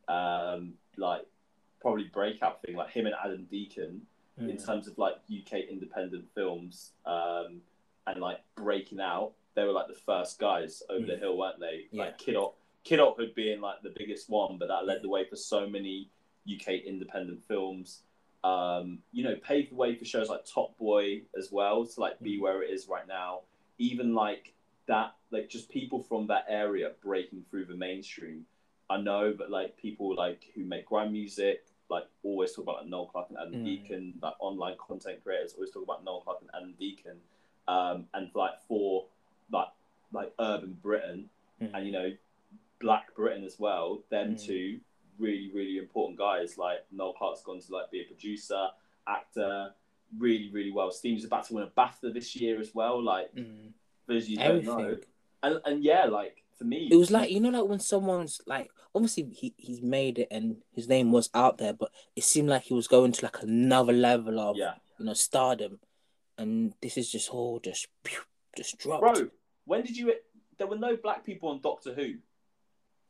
[0.09, 1.23] um, like
[1.81, 4.03] probably breakout thing, like him and Adam Deacon
[4.39, 4.65] in Mm.
[4.65, 7.61] terms of like UK independent films, um,
[8.07, 9.33] and like breaking out.
[9.55, 11.19] They were like the first guys over the Mm.
[11.21, 11.87] hill, weren't they?
[11.91, 12.05] Yeah.
[12.05, 15.67] Like Kidult, Kidulthood being like the biggest one, but that led the way for so
[15.67, 16.09] many
[16.53, 18.03] UK independent films.
[18.45, 22.21] Um, you know, paved the way for shows like Top Boy as well to like
[22.21, 23.41] be where it is right now.
[23.79, 24.53] Even like
[24.87, 28.45] that, like just people from that area breaking through the mainstream.
[28.91, 32.89] I know, but like people like who make grime music, like always talk about like,
[32.89, 33.65] Noel Clarke and Adam Mm.
[33.65, 37.17] Deacon, like online content creators always talk about Noel Clarke and Adam Deacon,
[37.69, 39.07] um, and like for
[39.53, 39.69] like
[40.13, 41.31] like urban Britain
[41.63, 41.71] Mm.
[41.75, 42.11] and you know
[42.83, 44.03] Black Britain as well.
[44.11, 44.45] Them Mm.
[44.47, 44.81] two
[45.19, 46.59] really really important guys.
[46.59, 48.69] Like Noel Clarke's gone to like be a producer,
[49.07, 49.73] actor,
[50.19, 50.91] really really well.
[50.91, 53.03] Steam's about to win a BAFTA this year as well.
[53.03, 53.73] Like Mm.
[54.07, 54.99] those you don't know,
[55.43, 58.71] and and yeah, like for me, it was like you know like when someone's like
[58.95, 62.63] obviously he, he's made it and his name was out there but it seemed like
[62.65, 65.81] he was going to like another level of yeah, you know stardom
[66.37, 67.87] and this is just all just
[68.57, 69.31] just dropped bro.
[69.65, 70.13] When did you?
[70.59, 72.15] There were no black people on Doctor Who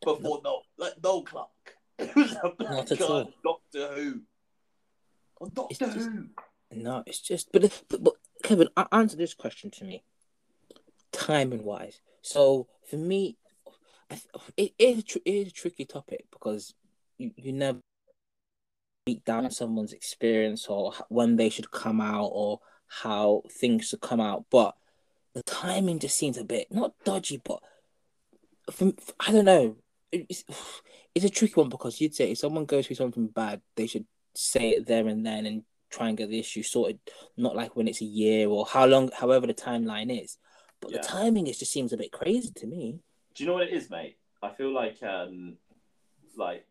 [0.05, 1.49] before no, like Noel Clark.
[1.99, 3.17] It was a black Not at guy all.
[3.21, 4.21] on Doctor Who.
[5.41, 6.27] On Doctor just- Who.
[6.73, 10.03] no it's just but but, but Kevin answer this question to me
[11.12, 13.37] timing wise so for me
[14.57, 16.75] it is a tr- it is a tricky topic because
[17.19, 17.79] you, you never
[19.07, 24.21] beat down someone's experience or when they should come out or how things should come
[24.21, 24.75] out, but
[25.35, 27.61] the timing just seems a bit not dodgy, but
[28.71, 29.77] from I don't know.
[30.12, 30.44] It's,
[31.14, 34.07] it's a tricky one because you'd say if someone goes through something bad, they should
[34.35, 36.98] say it there and then and try and get the issue sorted.
[37.37, 40.38] Not like when it's a year or how long, however the timeline is.
[40.81, 40.98] But yeah.
[40.98, 43.01] the timing is just seems a bit crazy to me.
[43.35, 44.18] Do you know what it is, mate?
[44.42, 45.57] I feel like, um,
[46.37, 46.66] like,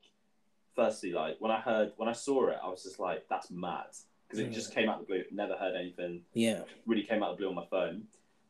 [0.76, 3.86] firstly, like when I heard when I saw it, I was just like, "That's mad,"
[4.28, 5.24] because it just came out of the blue.
[5.32, 6.24] Never heard anything.
[6.34, 8.04] Yeah, really came out of the blue on my phone,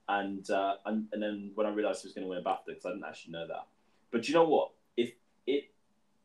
[0.10, 2.68] and uh, and and then when I realized he was going to win a BAFTA,
[2.68, 3.68] because I didn't actually know that.
[4.12, 4.72] But you know what?
[5.48, 5.72] If it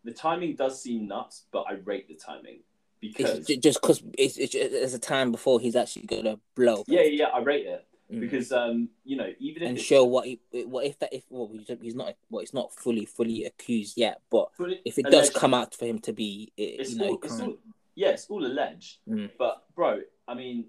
[0.05, 2.61] the timing does seem nuts, but I rate the timing
[3.01, 6.85] because it's just because it's, it's, it's a time before he's actually gonna blow.
[6.87, 8.21] Yeah, yeah, I rate it mm.
[8.21, 11.51] because um, you know, even and show what he, what if that if well
[11.81, 15.41] he's not well he's not fully fully accused yet, but fully if it alleged, does
[15.41, 17.57] come out for him to be, it, you know, all, it's all,
[17.95, 18.99] yeah, it's all alleged.
[19.09, 19.31] Mm.
[19.39, 20.67] But bro, I mean,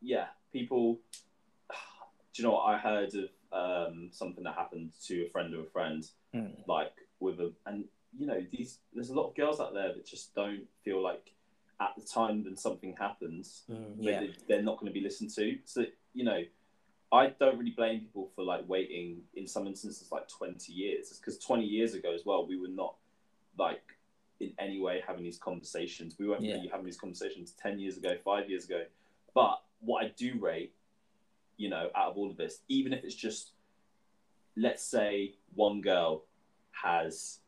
[0.00, 0.98] yeah, people.
[2.34, 5.60] Do you know what I heard of um, something that happened to a friend of
[5.60, 6.52] a friend, mm.
[6.68, 7.84] like with a and
[8.16, 11.32] you know these there's a lot of girls out there that just don't feel like
[11.80, 14.24] at the time when something happens, mm, yeah.
[14.48, 15.56] they, are not going to be listened to.
[15.64, 16.42] So you know,
[17.12, 21.16] I don't really blame people for like waiting in some instances like 20 years.
[21.18, 22.96] because 20 years ago as well, we were not
[23.58, 23.82] like
[24.40, 26.16] in any way having these conversations.
[26.18, 26.54] We weren't yeah.
[26.54, 28.82] really having these conversations 10 years ago, five years ago.
[29.34, 30.74] But what I do rate,
[31.56, 33.52] you know, out of all of this, even if it's just,
[34.56, 36.24] let's say one girl
[36.82, 37.40] has,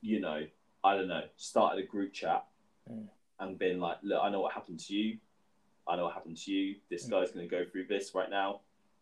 [0.00, 0.42] you know,
[0.82, 2.44] I don't know, started a group chat
[2.90, 3.06] mm.
[3.40, 5.18] and been like, look, I know what happened to you.
[5.88, 6.76] I know what happened to you.
[6.90, 7.10] This mm.
[7.10, 8.60] guy's going to go through this right now.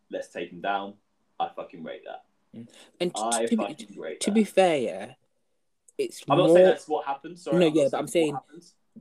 [0.09, 0.93] Let's take him down.
[1.39, 2.23] I fucking rate that.
[2.55, 2.67] Mm.
[2.99, 4.35] And I to, fucking be, rate to that.
[4.35, 5.13] be fair, yeah,
[5.97, 6.21] it's.
[6.29, 6.47] I'm more...
[6.47, 7.43] not saying that's what happens.
[7.43, 8.37] Sorry, no, I'm yeah, but I'm saying,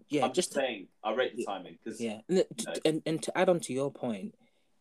[0.08, 3.22] yeah, I'm just saying I rate the timing because yeah, and, you know, and and
[3.22, 4.34] to add on to your point,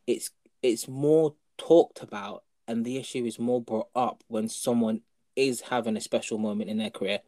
[0.08, 0.32] it's
[0.64, 5.02] it's more talked about, and the issue is more brought up when someone
[5.36, 7.20] is having a special moment in their career.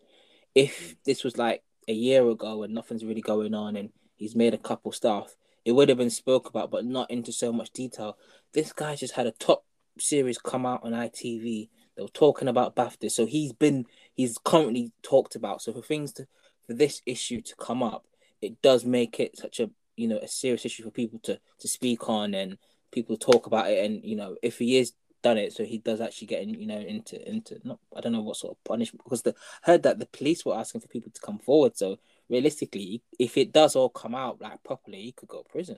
[0.55, 4.53] If this was like a year ago and nothing's really going on, and he's made
[4.53, 5.35] a couple stuff,
[5.65, 8.17] it would have been spoke about, but not into so much detail.
[8.53, 9.65] This guy just had a top
[9.99, 11.69] series come out on ITV.
[11.95, 15.61] They were talking about BAFTA, so he's been he's currently talked about.
[15.61, 16.27] So for things to
[16.65, 18.05] for this issue to come up,
[18.41, 21.67] it does make it such a you know a serious issue for people to to
[21.67, 22.57] speak on and
[22.91, 23.85] people talk about it.
[23.85, 26.67] And you know if he is done it, so he does actually get in, you
[26.67, 29.33] know into into not I don't know what sort of punishment because the
[29.63, 31.75] heard that the police were asking for people to come forward.
[31.75, 31.97] So
[32.29, 35.77] realistically, if it does all come out like properly, he could go to prison.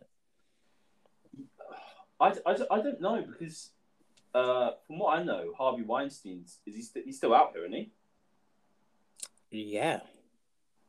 [2.19, 3.69] I, I, I don't know because
[4.33, 7.73] uh, from what I know, Harvey Weinstein's is he st- he's still out here, isn't
[7.73, 7.91] he?
[9.51, 10.01] Yeah.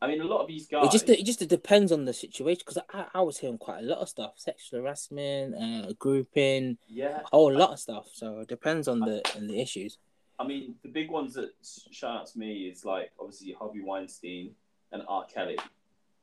[0.01, 0.87] I mean, a lot of these guys.
[0.87, 3.87] It just it just depends on the situation because I, I was hearing quite a
[3.87, 8.09] lot of stuff, sexual harassment, uh, grouping, yeah, a whole lot of stuff.
[8.13, 9.99] So it depends on the on the issues.
[10.39, 11.51] I mean, the big ones that
[11.91, 14.51] shout out to me is like obviously Harvey Weinstein,
[14.93, 15.25] and R.
[15.33, 15.59] Kelly,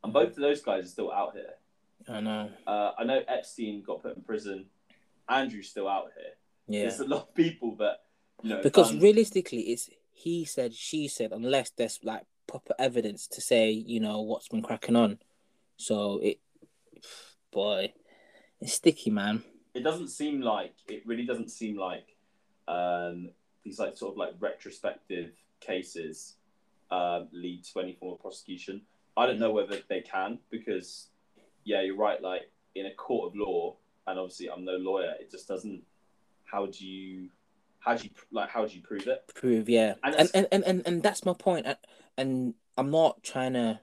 [0.04, 1.54] and both of those guys are still out here.
[2.08, 2.50] I know.
[2.68, 4.66] Uh, I know Epstein got put in prison.
[5.28, 6.34] Andrew's still out here.
[6.68, 8.02] Yeah, there's a lot of people that
[8.44, 8.62] you know.
[8.62, 9.00] Because done...
[9.00, 14.22] realistically, it's he said, she said, unless there's like proper evidence to say, you know,
[14.22, 15.20] what's been cracking on.
[15.78, 16.40] So it,
[17.52, 17.94] boy,
[18.62, 19.44] it's sticky, man.
[19.74, 22.16] It doesn't seem like it really doesn't seem like
[22.68, 23.30] um,
[23.64, 26.36] these like sort of like retrospective cases
[26.92, 28.82] uh, lead to any form of prosecution.
[29.18, 31.08] I don't know whether they can because,
[31.64, 32.22] yeah, you're right.
[32.22, 33.76] Like in a court of law,
[34.08, 35.14] and obviously I'm no lawyer.
[35.20, 35.82] It just doesn't.
[36.46, 37.30] How do you?
[37.84, 38.50] How do you like?
[38.50, 39.24] How do you prove it?
[39.36, 41.66] Prove, yeah, and and and, and, and, and that's my point.
[41.66, 41.78] And,
[42.18, 43.80] and I'm not trying to,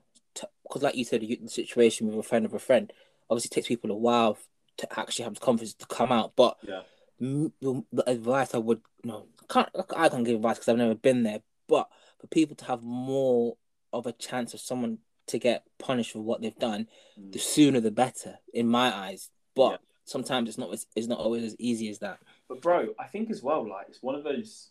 [0.63, 2.93] because like you said, the situation with a friend of a friend
[3.29, 4.39] obviously takes people a while
[4.79, 6.33] to actually have the confidence to come out.
[6.37, 6.83] But yeah.
[7.19, 7.53] the,
[7.93, 11.41] the advice I would, no can't I can't give advice because I've never been there.
[11.69, 11.89] But
[12.21, 13.57] for people to have more
[13.93, 16.89] of a chance of someone to get punished for what they've done,
[17.19, 17.33] mm.
[17.33, 19.31] the sooner the better, in my eyes.
[19.55, 19.77] But yeah.
[20.05, 22.19] sometimes it's not it's not always as easy as that.
[22.51, 24.71] But bro, I think as well, like it's one of those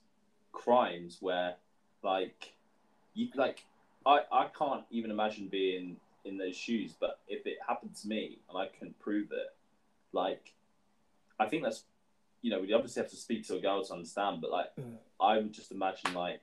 [0.52, 1.56] crimes where,
[2.04, 2.52] like,
[3.14, 3.64] you like,
[4.06, 6.94] I I can't even imagine being in those shoes.
[7.00, 9.56] But if it happened to me and I couldn't prove it,
[10.12, 10.52] like,
[11.40, 11.86] I think that's,
[12.42, 14.42] you know, we obviously have to speak to a girl to understand.
[14.42, 14.98] But like, mm.
[15.22, 16.42] I would just imagine like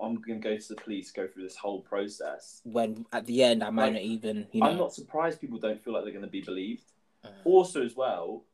[0.00, 2.60] I'm going to go to the police, go through this whole process.
[2.62, 4.46] When at the end, I might like, not even.
[4.52, 4.68] You know...
[4.68, 6.84] I'm not surprised people don't feel like they're going to be believed.
[7.24, 8.44] Uh, also, as well,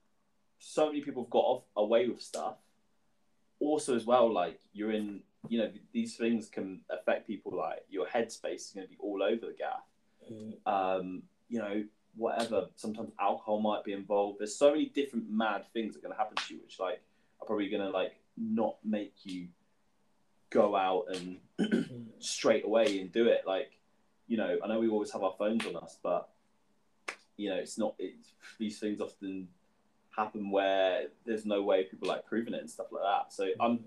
[0.65, 2.55] so many people have got off, away with stuff.
[3.59, 7.57] Also, as well, like you're in you know these things can affect people.
[7.57, 9.83] Like your headspace is going to be all over the gaff.
[10.33, 10.55] Mm.
[10.73, 11.85] Um, you know,
[12.15, 12.67] whatever.
[12.77, 14.39] Sometimes alcohol might be involved.
[14.39, 17.03] There's so many different mad things that are going to happen to you, which like
[17.41, 19.49] are probably going to like not make you
[20.51, 21.39] go out and
[22.21, 23.43] straight away and do it.
[23.47, 23.73] Like,
[24.29, 26.29] you know, I know we always have our phones on us, but
[27.37, 27.97] you know, it's not.
[27.99, 29.49] It's, these things often
[30.17, 33.33] happen where there's no way people like proving it and stuff like that.
[33.33, 33.81] So I'm.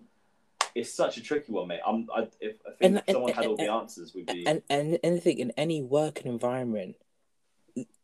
[0.73, 1.79] It's such a tricky one, mate.
[1.87, 2.07] I'm.
[2.13, 4.45] I, if I think And- if and- someone had all and- the answers, we'd be.
[4.45, 6.95] and and anything in any working environment,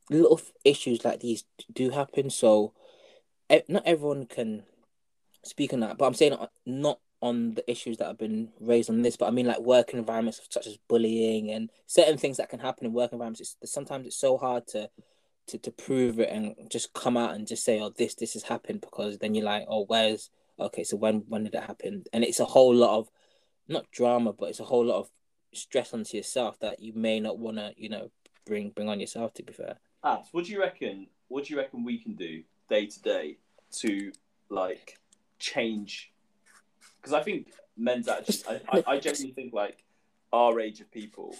[0.09, 1.43] little issues like these
[1.73, 2.29] do happen.
[2.29, 2.73] So,
[3.67, 4.63] not everyone can
[5.43, 5.97] speak on that.
[5.97, 9.31] But I'm saying not on the issues that have been raised on this, but I
[9.31, 13.11] mean like working environments such as bullying and certain things that can happen in work
[13.11, 13.55] environments.
[13.61, 14.89] It's, sometimes it's so hard to,
[15.51, 18.43] to to prove it and just come out and just say, "Oh, this this has
[18.43, 20.29] happened," because then you're like, "Oh, where's
[20.59, 20.83] okay?
[20.83, 23.09] So when when did it happen?" And it's a whole lot of
[23.67, 25.09] not drama, but it's a whole lot of
[25.53, 28.11] stress onto yourself that you may not want to, you know,
[28.45, 29.33] bring bring on yourself.
[29.35, 31.07] To be fair, Abs, what do you reckon?
[31.27, 33.37] What do you reckon we can do day to day
[33.79, 34.11] to
[34.49, 34.97] like
[35.39, 36.11] change?
[37.01, 37.47] Because I think
[37.77, 38.43] men's attitudes.
[38.47, 39.83] I, I, I genuinely think like
[40.31, 41.35] our age of people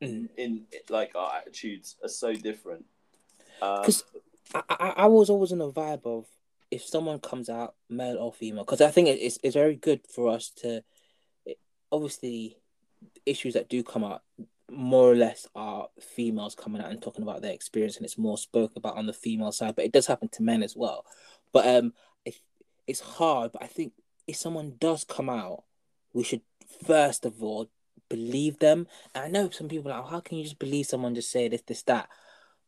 [0.00, 0.28] Mm.
[0.36, 2.84] in like our attitudes are so different.
[3.62, 4.04] Um, 'Cause-
[4.54, 6.26] I, I I was always in a vibe of
[6.70, 10.28] if someone comes out male or female, because I think it's it's very good for
[10.30, 10.82] us to,
[11.92, 12.56] obviously,
[13.26, 14.22] issues that do come out
[14.70, 18.36] more or less are females coming out and talking about their experience, and it's more
[18.38, 21.04] spoke about on the female side, but it does happen to men as well.
[21.52, 21.94] But um,
[22.24, 22.36] it,
[22.86, 23.52] it's hard.
[23.52, 23.92] But I think
[24.26, 25.64] if someone does come out,
[26.12, 26.42] we should
[26.86, 27.70] first of all
[28.10, 28.86] believe them.
[29.14, 31.30] And I know some people are like, oh, how can you just believe someone just
[31.30, 32.08] say this, this, that?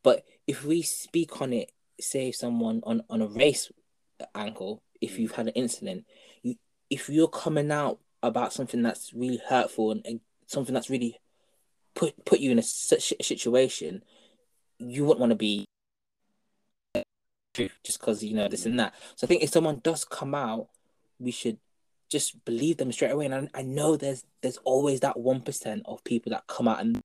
[0.02, 1.70] But if we speak on it,
[2.00, 3.70] say someone on, on a race
[4.34, 6.04] angle, if you've had an incident,
[6.42, 6.56] you
[6.90, 11.20] if you're coming out about something that's really hurtful and, and something that's really
[11.94, 14.02] put put you in a such a situation,
[14.80, 15.64] you wouldn't want to be
[17.54, 18.92] just because you know this and that.
[19.14, 20.66] So I think if someone does come out,
[21.20, 21.58] we should
[22.10, 23.26] just believe them straight away.
[23.26, 26.80] And I, I know there's there's always that one percent of people that come out
[26.80, 27.00] and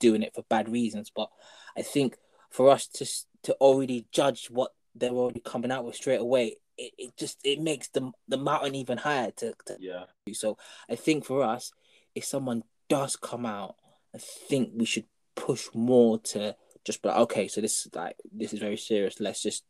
[0.00, 1.30] doing it for bad reasons, but
[1.76, 2.16] I think
[2.52, 3.06] for us to
[3.44, 7.60] to already judge what they're already coming out with straight away, it, it just it
[7.60, 10.04] makes the the mountain even higher to, to yeah.
[10.32, 11.72] So I think for us,
[12.14, 13.76] if someone does come out,
[14.14, 18.16] I think we should push more to just be like, okay, so this is like
[18.30, 19.18] this is very serious.
[19.18, 19.64] Let's just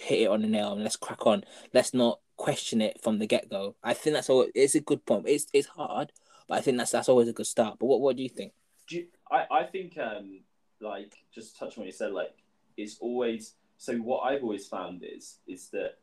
[0.00, 1.44] hit it on the nail and let's crack on.
[1.72, 3.76] Let's not question it from the get go.
[3.82, 4.46] I think that's all.
[4.54, 5.28] It's a good point.
[5.28, 6.12] It's it's hard,
[6.48, 7.78] but I think that's that's always a good start.
[7.78, 8.52] But what what do you think?
[8.88, 10.40] do you, I, I think um
[10.80, 12.34] like just touching on what you said like
[12.76, 15.98] it's always so what I've always found is is that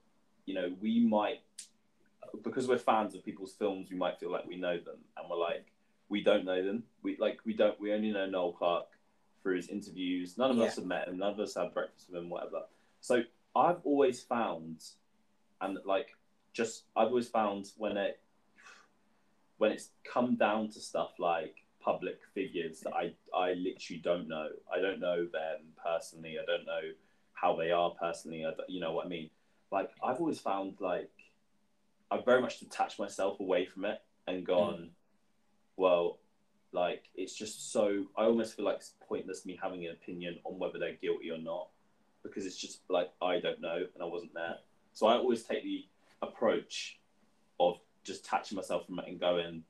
[0.46, 1.42] you know we might
[2.44, 5.38] because we're fans of people's films we might feel like we know them and we're
[5.38, 5.66] like
[6.10, 6.84] we don't know them.
[7.02, 8.88] We like we don't we only know Noel Clarke
[9.42, 10.38] through his interviews.
[10.38, 10.66] None of Yeah.
[10.66, 11.18] us have met him.
[11.18, 12.64] None of us had breakfast with him whatever.
[13.02, 13.24] So
[13.56, 14.84] I've always found
[15.62, 16.10] and like
[16.52, 18.20] just I've always found when it
[19.58, 24.50] when it's come down to stuff like public figures that I, I literally don't know.
[24.74, 26.38] I don't know them personally.
[26.42, 26.92] I don't know
[27.34, 28.46] how they are personally.
[28.46, 29.30] I you know what I mean?
[29.72, 31.12] Like I've always found like
[32.10, 34.92] I've very much detached myself away from it and gone,
[35.78, 36.20] well,
[36.72, 40.60] like it's just so I almost feel like it's pointless me having an opinion on
[40.60, 41.70] whether they're guilty or not
[42.24, 44.56] because it's just like I don't know and I wasn't there.
[44.94, 45.86] So I always take the
[46.22, 47.00] approach
[47.60, 49.64] of just detaching myself from it and going,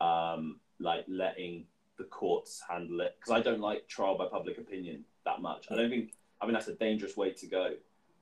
[0.00, 1.64] um, like letting
[1.96, 5.66] the courts handle it because I don't like trial by public opinion that much.
[5.70, 7.70] I don't think I mean that's a dangerous way to go.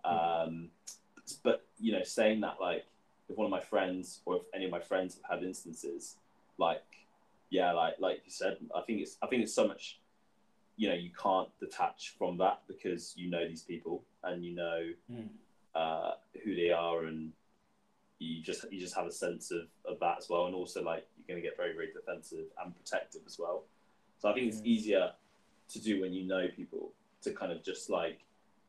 [0.05, 0.71] Um,
[1.43, 2.85] but you know, saying that like
[3.29, 6.17] if one of my friends or if any of my friends have had instances,
[6.59, 6.83] like
[7.51, 9.99] yeah, like like you said, I think it's I think it's so much.
[10.77, 14.81] You know, you can't detach from that because you know these people and you know
[15.11, 15.29] Mm.
[15.75, 16.13] uh,
[16.45, 17.33] who they are and
[18.19, 21.07] you just you just have a sense of, of that as well and also like
[21.27, 23.65] you're going to get very very defensive and protective as well.
[24.19, 25.13] So i think it's easier
[25.71, 26.93] to do when you know people
[27.23, 28.21] to kind of just like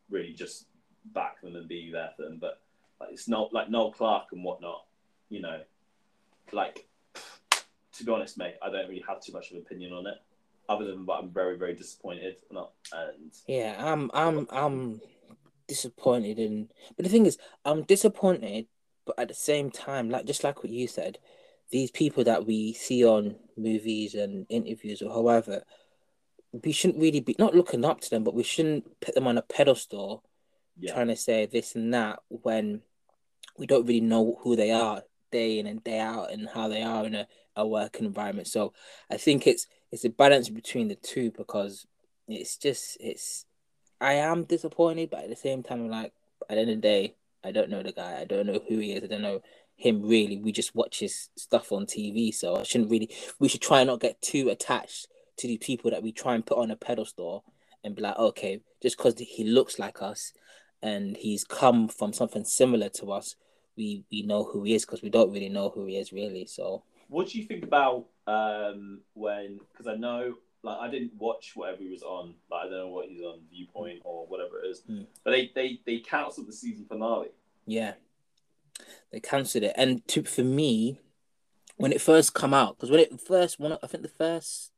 [0.10, 0.66] really just
[1.14, 2.38] back them and be there for them.
[2.40, 2.62] But
[3.00, 4.86] like it's not like Noel Clarke and whatnot
[5.34, 5.60] you know
[6.52, 6.88] like
[7.92, 10.16] to be honest mate i don't really have too much of an opinion on it
[10.70, 12.60] other than but i'm very very disappointed and,
[12.94, 15.02] and Yeah, I'm I'm I'm
[15.68, 18.68] disappointed in but the thing is I'm disappointed
[19.06, 21.18] but at the same time like just like what you said
[21.74, 25.64] these people that we see on movies and interviews or however
[26.64, 29.38] we shouldn't really be not looking up to them but we shouldn't put them on
[29.38, 30.24] a pedestal
[30.78, 32.82] yeah trying to say this and that when
[33.58, 35.02] we don't really know who they are
[35.34, 38.48] day in and day out and how they are in a, a working environment.
[38.48, 38.74] So
[39.10, 41.86] I think it's it's a balance between the two because
[42.28, 43.46] it's just it's
[44.00, 46.14] I am disappointed, but at the same time, I'm like
[46.50, 48.20] at the end of the day, I don't know the guy.
[48.20, 49.04] I don't know who he is.
[49.04, 49.42] I don't know
[49.76, 50.38] him really.
[50.38, 53.10] We just watch his stuff on TV, so I shouldn't really.
[53.40, 55.08] We should try and not get too attached
[55.38, 57.44] to the people that we try and put on a pedestal
[57.84, 60.34] and be like, okay, just because he looks like us
[60.82, 63.36] and he's come from something similar to us,
[63.76, 66.46] we we know who he is because we don't really know who he is really.
[66.46, 69.60] So, what do you think about um when?
[69.72, 72.36] Because I know, like, I didn't watch whatever he was on.
[72.52, 74.84] Like, I don't know what he's on, Viewpoint or whatever it is.
[74.90, 75.08] Mm.
[75.24, 77.30] But they they they cancelled the season finale.
[77.66, 77.94] Yeah,
[79.12, 81.00] they cancelled it, and to for me,
[81.78, 84.72] when it first come out, because when it first one, I think the first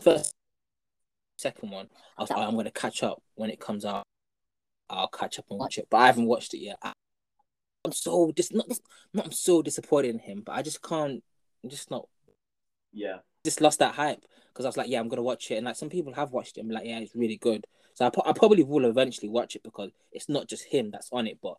[0.00, 0.34] first
[1.36, 4.04] second one, I was like, oh, I'm gonna catch up when it comes out.
[4.88, 6.76] I'll catch up and watch it, but I haven't watched it yet.
[6.82, 6.92] I,
[7.84, 8.66] am so dis not
[9.14, 11.22] not I'm so disappointed in him, but I just can't.
[11.62, 12.08] I'm just not.
[12.92, 13.18] Yeah.
[13.44, 15.76] Just lost that hype because I was like, yeah, I'm gonna watch it, and like
[15.76, 17.66] some people have watched it and be like, yeah, it's really good.
[17.94, 21.26] So I, I probably will eventually watch it because it's not just him that's on
[21.26, 21.56] it, but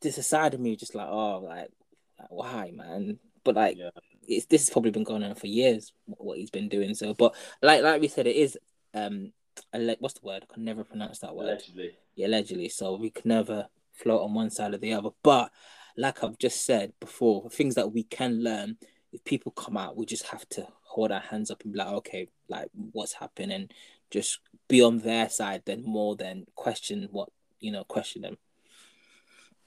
[0.00, 1.70] there's a side of me just like, oh, like,
[2.18, 3.18] like why, man?
[3.44, 3.90] But like, Yeah.
[4.26, 6.94] it's this has probably been going on for years what he's been doing.
[6.94, 8.58] So, but like like we said, it is
[8.94, 9.32] um,
[9.72, 10.44] what's the word?
[10.48, 11.48] I can never pronounce that word.
[11.48, 11.96] Allegedly.
[12.14, 12.68] Yeah, allegedly.
[12.68, 15.10] So we can never float on one side or the other.
[15.22, 15.50] But
[15.96, 18.76] like I've just said before, things that we can learn.
[19.12, 21.88] If people come out, we just have to hold our hands up and be like,
[21.88, 23.68] okay, like what's happening,
[24.10, 27.28] just be on their side then more than question what
[27.58, 28.36] you know, question them.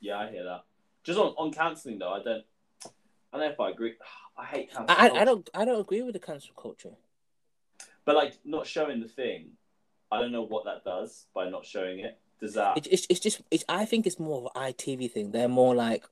[0.03, 0.65] Yeah, I hear that.
[1.03, 2.43] Just on, on cancelling though, I don't.
[3.31, 3.93] I don't know if I agree.
[4.37, 4.95] I hate cancel.
[4.95, 6.91] I, I, I don't I don't agree with the cancel culture.
[8.03, 9.51] But like not showing the thing,
[10.11, 12.19] I don't know what that does by not showing it.
[12.41, 12.77] Does that?
[12.77, 15.31] It, it's it's just it's I think it's more of an ITV thing.
[15.31, 16.03] They're more like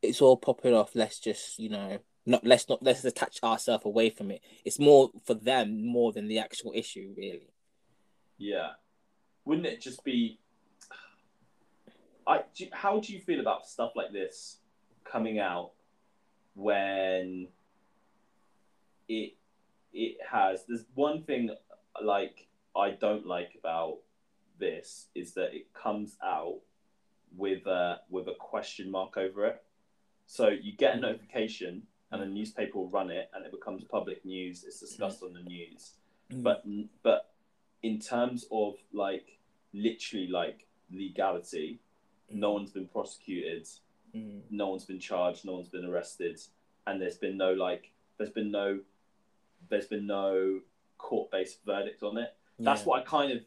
[0.00, 0.92] it's all popping off.
[0.94, 4.40] Let's just you know not let's not let's detach ourselves away from it.
[4.64, 7.50] It's more for them more than the actual issue, really.
[8.38, 8.70] Yeah.
[9.44, 10.40] Wouldn't it just be?
[12.26, 12.40] I.
[12.54, 14.58] Do, how do you feel about stuff like this
[15.04, 15.72] coming out
[16.54, 17.48] when
[19.08, 19.34] it
[19.92, 20.64] it has?
[20.66, 21.50] There's one thing
[22.02, 22.46] like
[22.76, 23.98] I don't like about
[24.58, 26.58] this is that it comes out
[27.36, 29.62] with a with a question mark over it.
[30.26, 34.24] So you get a notification and a newspaper will run it and it becomes public
[34.24, 34.64] news.
[34.64, 35.92] It's discussed on the news.
[36.32, 36.42] Mm.
[36.42, 36.64] But
[37.02, 37.32] but
[37.82, 39.38] in terms of like
[39.72, 41.80] literally like legality,
[42.30, 43.66] no one's been prosecuted,
[44.14, 44.40] Mm.
[44.50, 46.40] no one's been charged, no one's been arrested,
[46.86, 48.80] and there's been no like there's been no
[49.68, 50.60] there's been no
[50.96, 52.34] court based verdict on it.
[52.58, 53.44] That's what I kind of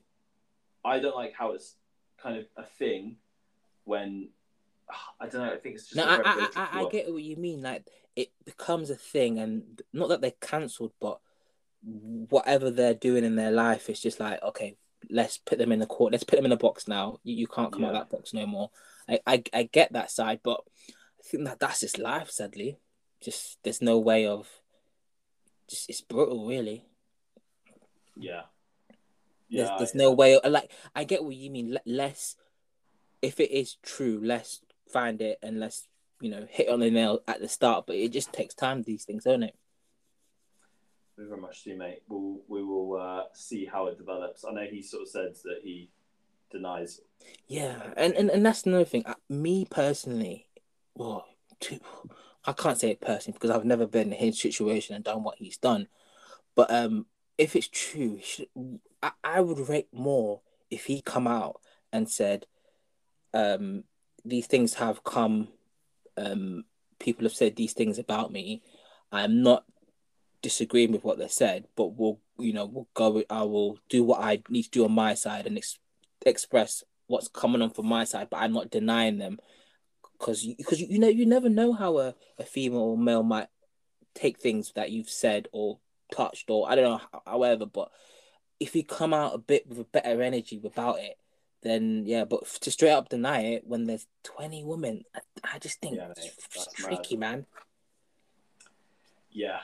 [0.86, 1.76] I don't like how it's
[2.22, 3.16] kind of a thing
[3.86, 4.30] when
[5.20, 5.54] I don't know.
[5.54, 7.62] I think it's just No, I, I, I, I get what you mean.
[7.62, 11.20] Like it becomes a thing, and not that they're cancelled, but
[12.30, 14.76] whatever they're doing in their life, it's just like okay,
[15.10, 16.12] let's put them in the court.
[16.12, 17.20] Let's put them in the box now.
[17.24, 18.02] You, you can't come out Yeah.
[18.02, 18.70] of that box no more.
[19.08, 22.30] I, I I get that side, but I think that that's just life.
[22.30, 22.78] Sadly,
[23.22, 24.48] just there's no way of.
[25.70, 26.86] Just it's brutal, really.
[28.16, 28.44] Yeah.
[29.50, 29.76] There's, Yeah.
[29.78, 30.40] there's I- no way.
[30.44, 31.74] Like I get what you mean.
[31.74, 32.36] Le- Less,
[33.22, 35.88] if it is true, let's find it and let's
[36.22, 37.86] you know hit on the nail at the start.
[37.88, 38.84] But it just takes time.
[38.84, 39.56] These things, don't it?
[41.28, 42.02] Very much do, mate.
[42.08, 44.46] We'll we will uh, see how it develops.
[44.46, 45.90] I know he sort of says that he
[46.50, 47.02] denies.
[47.48, 49.04] Yeah, and and, and that's another thing.
[49.06, 50.48] Uh, me personally,
[50.96, 51.26] well,
[52.46, 55.40] I can't say it personally because I've never been in his situation and done what
[55.40, 55.88] he's done.
[56.56, 57.06] But um,
[57.38, 58.22] if it's true,
[59.04, 60.40] I, I would rate more
[60.72, 61.60] if he come out
[61.92, 62.46] and said,
[63.34, 63.84] um,
[64.24, 65.50] these things have come.
[66.16, 66.64] Um,
[66.98, 68.62] people have said these things about me.
[69.12, 69.66] I'm not
[70.42, 73.24] disagreeing with what they said, but we'll you know we'll go.
[73.30, 75.80] I will do what I need to do on my side and ex-
[76.26, 79.40] express what's coming on from my side, but I'm not denying them
[80.18, 83.48] because because you, you know you never know how a, a female or male might
[84.14, 85.80] take things that you've said or
[86.12, 87.90] touched or I don't know however, but
[88.60, 91.18] if you come out a bit with a better energy about it,
[91.64, 92.26] then yeah.
[92.26, 95.20] But to straight up deny it when there's twenty women, I,
[95.56, 97.46] I just think Yeah, it's tricky, man.
[99.32, 99.60] Yeah.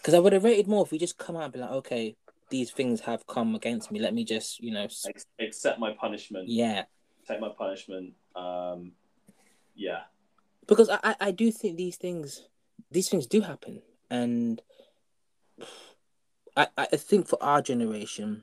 [0.00, 2.16] Because I would have rated more if we just come out and be like, okay,
[2.48, 4.00] these things have come against me.
[4.00, 6.48] Let me just you know, Ex- accept my punishment.
[6.48, 6.84] yeah.
[7.28, 8.14] Take my punishment.
[8.34, 8.92] Um,
[9.74, 10.00] yeah.
[10.66, 12.48] because I, I, I do think these things
[12.90, 14.60] these things do happen and
[16.56, 18.42] I, I think for our generation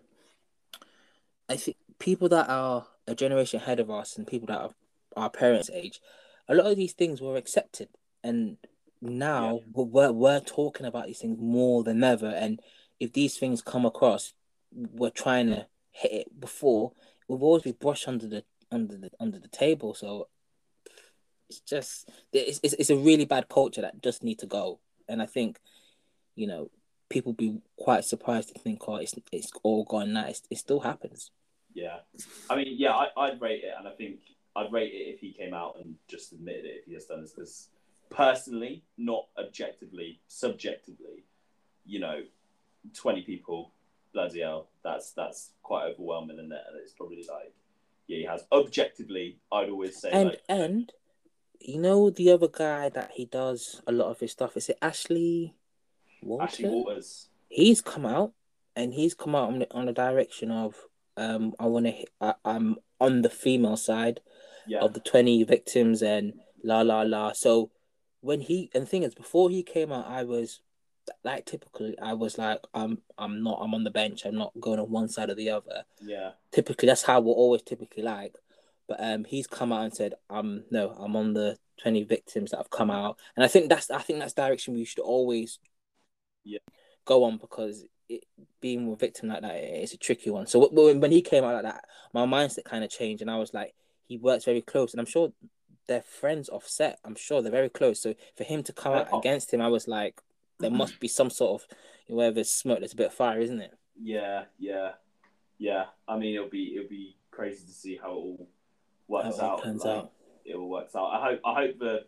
[1.49, 4.69] I think people that are a generation ahead of us and people that are
[5.15, 5.99] our parents age
[6.47, 7.89] a lot of these things were accepted
[8.23, 8.57] and
[9.01, 12.27] now we're we're talking about these things more than ever.
[12.27, 12.59] And
[12.99, 14.33] if these things come across,
[14.71, 16.93] we're trying to hit it before.
[17.27, 19.93] We've always been brushed under the under the under the table.
[19.93, 20.27] So
[21.49, 24.79] it's just it's, it's it's a really bad culture that just need to go.
[25.07, 25.59] And I think,
[26.35, 26.69] you know,
[27.09, 30.27] people be quite surprised to think, oh, it's it's all gone now.
[30.27, 31.31] It's, it still happens.
[31.73, 31.97] Yeah,
[32.49, 34.19] I mean, yeah, I, I'd rate it, and I think
[34.55, 37.21] I'd rate it if he came out and just admitted it if he has done
[37.21, 37.33] this.
[37.33, 37.69] Because
[38.09, 41.25] personally, not objectively, subjectively,
[41.85, 42.21] you know,
[42.93, 43.71] twenty people,
[44.13, 47.53] bloody hell, that's that's quite overwhelming, and it's probably like,
[48.07, 48.43] yeah, he has.
[48.51, 50.91] Objectively, I'd always say, and like, and
[51.59, 54.57] you know the other guy that he does a lot of his stuff.
[54.57, 55.55] Is it Ashley?
[56.21, 56.43] Walter?
[56.43, 57.29] Ashley Walters.
[57.49, 58.33] He's come out
[58.75, 60.75] and he's come out on the on the direction of
[61.17, 64.21] um I want to I'm on the female side
[64.67, 64.79] yeah.
[64.79, 66.33] of the twenty victims and
[66.63, 67.33] la la la.
[67.33, 67.71] So
[68.21, 70.61] when he and the thing is before he came out, I was
[71.23, 74.25] like typically I was like I'm I'm not I'm on the bench.
[74.25, 75.83] I'm not going on one side or the other.
[76.01, 76.31] Yeah.
[76.51, 78.35] Typically that's how we're always typically like.
[78.87, 82.57] But um, he's come out and said, "Um, no, I'm on the 20 victims that
[82.57, 85.59] have come out," and I think that's I think that's direction we should always
[86.45, 86.59] yeah
[87.03, 88.23] go on because it,
[88.61, 90.47] being a victim like that is a tricky one.
[90.47, 93.37] So when, when he came out like that, my mindset kind of changed, and I
[93.37, 93.73] was like,
[94.07, 95.33] he works very close, and I'm sure
[95.87, 96.99] they're friends offset.
[97.03, 98.01] I'm sure they're very close.
[98.01, 100.21] So for him to come out against him, I was like,
[100.59, 103.73] there must be some sort of there's smoke, there's a bit of fire, isn't it?
[104.01, 104.91] Yeah, yeah,
[105.57, 105.85] yeah.
[106.07, 108.47] I mean, it'll be it'll be crazy to see how it all
[109.07, 109.65] works how out.
[109.65, 110.11] It, like, out.
[110.45, 111.07] it all works out.
[111.07, 112.05] I hope I hope that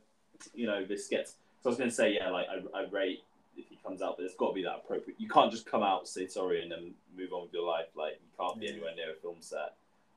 [0.54, 1.32] you know this gets.
[1.62, 3.24] So I was going to say, yeah, like I, I rate
[3.58, 5.20] if he comes out, but it's got to be that appropriate.
[5.20, 7.88] You can't just come out, say sorry, and then move on with your life.
[7.96, 8.74] Like you can't be Yeah.
[8.74, 9.74] anywhere near a film set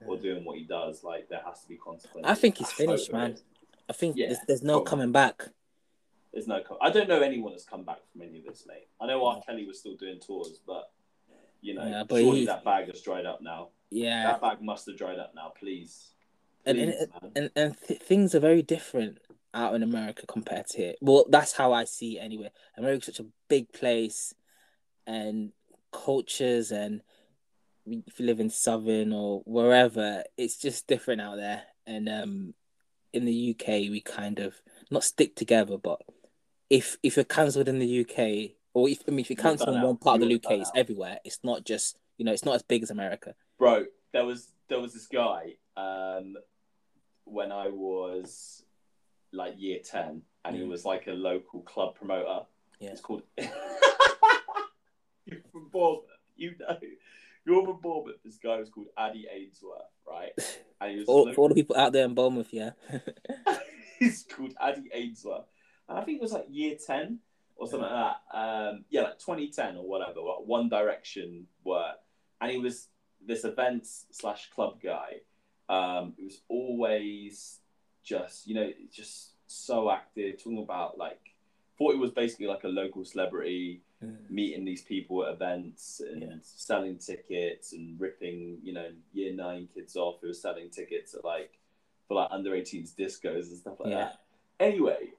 [0.06, 1.02] or doing what he does.
[1.04, 2.30] Like there has to be consequences.
[2.30, 3.36] I think he's finished, man.
[3.88, 4.90] I think Yeah, there's, there's no probably.
[4.90, 5.48] coming back.
[6.32, 6.60] There's no.
[6.62, 8.88] Co- I don't know anyone that's come back from any of this, mate.
[9.00, 9.40] I know R.
[9.46, 10.90] Kelly was still doing tours, but
[11.60, 13.68] you know, Yeah, but surely he- that bag has dried up now.
[13.90, 15.52] Yeah, That bag must have dried up now.
[15.58, 16.12] Please,
[16.64, 17.32] And- please, and- man.
[17.36, 19.18] and and th- things are very different
[19.54, 20.94] out in America compared to here.
[21.02, 22.50] Well, that's how I see it anyway.
[22.78, 24.34] America's such a big place,
[25.06, 25.52] and
[25.90, 27.02] cultures, and
[27.84, 31.64] if you live in Southern or wherever, it's just different out there.
[31.86, 32.54] And um,
[33.12, 34.54] in the UK, we kind of
[34.90, 36.00] not stick together, but
[36.70, 39.82] if if you're cancelled in the UK, or if I mean if you're cancelled in
[39.82, 41.18] one part of the UK, it's everywhere.
[41.24, 43.34] It's not just you know, it's not as big as America.
[43.58, 43.86] bro.
[44.12, 46.36] There was there was this guy um,
[47.24, 48.62] when I was
[49.32, 50.68] like year ten, and he Mm.
[50.68, 52.46] was like a local club promoter.
[52.80, 52.90] Yeah.
[52.90, 53.22] It's called.
[55.24, 56.04] You're from Bournemouth,
[56.36, 56.76] you know.
[57.44, 58.22] You're from Bournemouth.
[58.24, 60.32] This guy was called Addy Ainsworth, right?
[60.80, 62.70] And he was For, local- for all the people out there in Bournemouth, yeah.
[64.00, 65.44] he's called Addy Ainsworth.
[65.88, 67.20] And I think it was like year 10
[67.54, 68.36] or something like that.
[68.36, 71.92] Um, yeah, like 2010 or whatever, like One Direction were.
[72.40, 72.88] And he was
[73.24, 75.20] this events slash club guy.
[75.68, 77.60] Um, he was always
[78.02, 81.20] just, you know, just so active, talking about like,
[81.78, 83.82] thought he was basically like a local celebrity,
[84.28, 86.34] meeting these people at events and Yeah.
[86.42, 91.24] selling tickets and ripping, you know, year nine kids off who were selling tickets at
[91.24, 91.58] like
[92.08, 94.04] for like under 18s discos and stuff like Yeah.
[94.04, 94.20] that.
[94.60, 95.12] Anyway,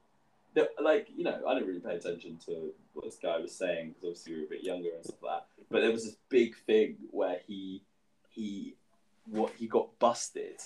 [0.54, 3.90] the, like you know, I didn't really pay attention to what this guy was saying
[3.90, 5.66] because obviously we were a bit younger and stuff like that.
[5.70, 7.82] But there was this big thing where he
[8.30, 8.76] he
[9.26, 10.62] what he got busted,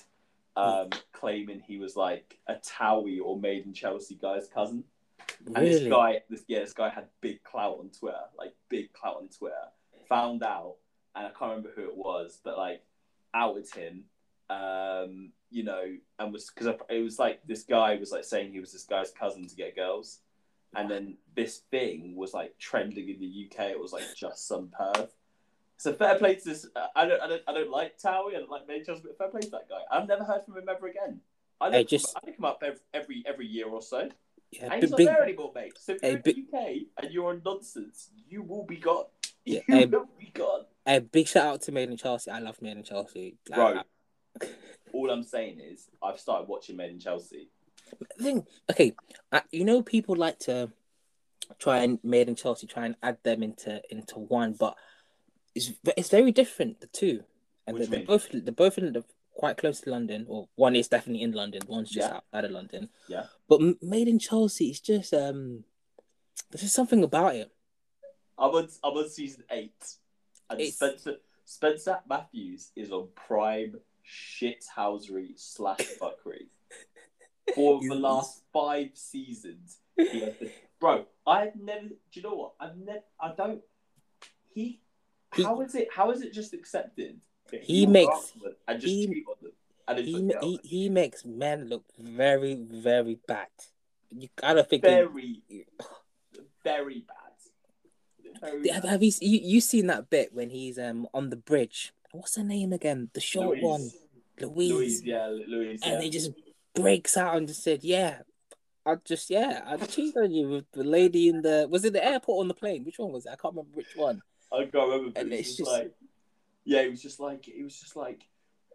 [0.55, 4.83] um, claiming he was like a Towie or made in Chelsea guy's cousin.
[5.45, 9.17] And this guy, this yeah, this guy had big clout on Twitter, like big clout
[9.17, 9.55] on Twitter.
[10.09, 10.75] Found out,
[11.15, 12.81] and I can't remember who it was, but like
[13.33, 14.03] outed him.
[14.49, 15.83] Um, you know,
[16.19, 19.11] and was because it was like this guy was like saying he was this guy's
[19.11, 20.19] cousin to get girls,
[20.75, 23.71] and then this thing was like trending in the UK.
[23.71, 25.09] It was like just some perv.
[25.77, 26.65] So fair play to this.
[26.95, 28.35] I don't, I don't, I don't like Towie.
[28.35, 29.81] I don't like Main but fair play to that guy.
[29.91, 31.21] I've never heard from him ever again.
[31.61, 34.09] I Hey, just- I look him up every, every every year or so.
[34.51, 35.73] Yeah, he's not big, there anymore, mate.
[35.77, 39.05] So if you're in the UK and you're on nonsense, you will be gone.
[39.45, 40.65] Yeah, You hey, will be gone.
[40.85, 42.29] a big shout out to Made in Chelsea.
[42.29, 43.37] I love Made in Chelsea.
[43.49, 43.81] Like, Bro,
[44.41, 44.47] I-
[44.93, 47.49] all I'm saying is I've started watching Made in Chelsea.
[48.19, 48.93] I think okay,
[49.31, 50.69] I, you know people like to
[51.59, 54.75] try and Made in Chelsea, try and add them into into one, but
[55.55, 57.23] it's it's very different the two,
[57.65, 59.05] and they're, they're both they're both in the,
[59.37, 62.15] quite close to London, or one is definitely in London, one's just Yeah.
[62.17, 62.89] outside of London.
[63.07, 63.27] Yeah.
[63.47, 65.63] but Made in Chelsea is just um,
[66.51, 67.51] there's just something about it.
[68.37, 69.95] I'm on, I'm on season eight,
[70.49, 76.47] and It's- Spencer Spencer Matthews is on prime shithousery slash fuckery.
[77.55, 81.87] For the last five seasons, He has the, bro, I've never.
[81.87, 82.53] Do you know what?
[82.59, 83.03] I've never.
[83.21, 83.61] I don't.
[84.53, 84.81] He.
[85.35, 85.87] He- How is it?
[85.93, 87.21] How is it just accepted?
[87.61, 89.51] He makes- go up to them and just he- cheat on them.
[89.89, 93.47] And He, like, ma- yo, he he makes men look very very bad.
[94.09, 94.83] You gotta think.
[94.83, 95.43] he- very,
[96.63, 97.15] very bad.
[98.41, 98.89] Very have, bad.
[98.91, 101.93] have you, you you seen that bit when he's um on the bridge?
[102.11, 103.09] What's her name again?
[103.13, 103.63] The short Louise.
[103.63, 103.89] one,
[104.41, 104.71] Louise.
[104.73, 105.81] Louise, yeah, Louise.
[105.83, 106.01] and yeah.
[106.01, 106.31] he just
[106.75, 108.19] breaks out and just said, "Yeah,
[108.85, 112.03] I just yeah, I cheated on you with the lady in the was it the
[112.05, 112.83] airport or on the plane?
[112.83, 113.29] Which one was it?
[113.29, 114.21] I can't remember which one."
[114.51, 115.93] I can't remember, And it it's just- like,
[116.67, 118.27] yeah, it was just like, it was just like,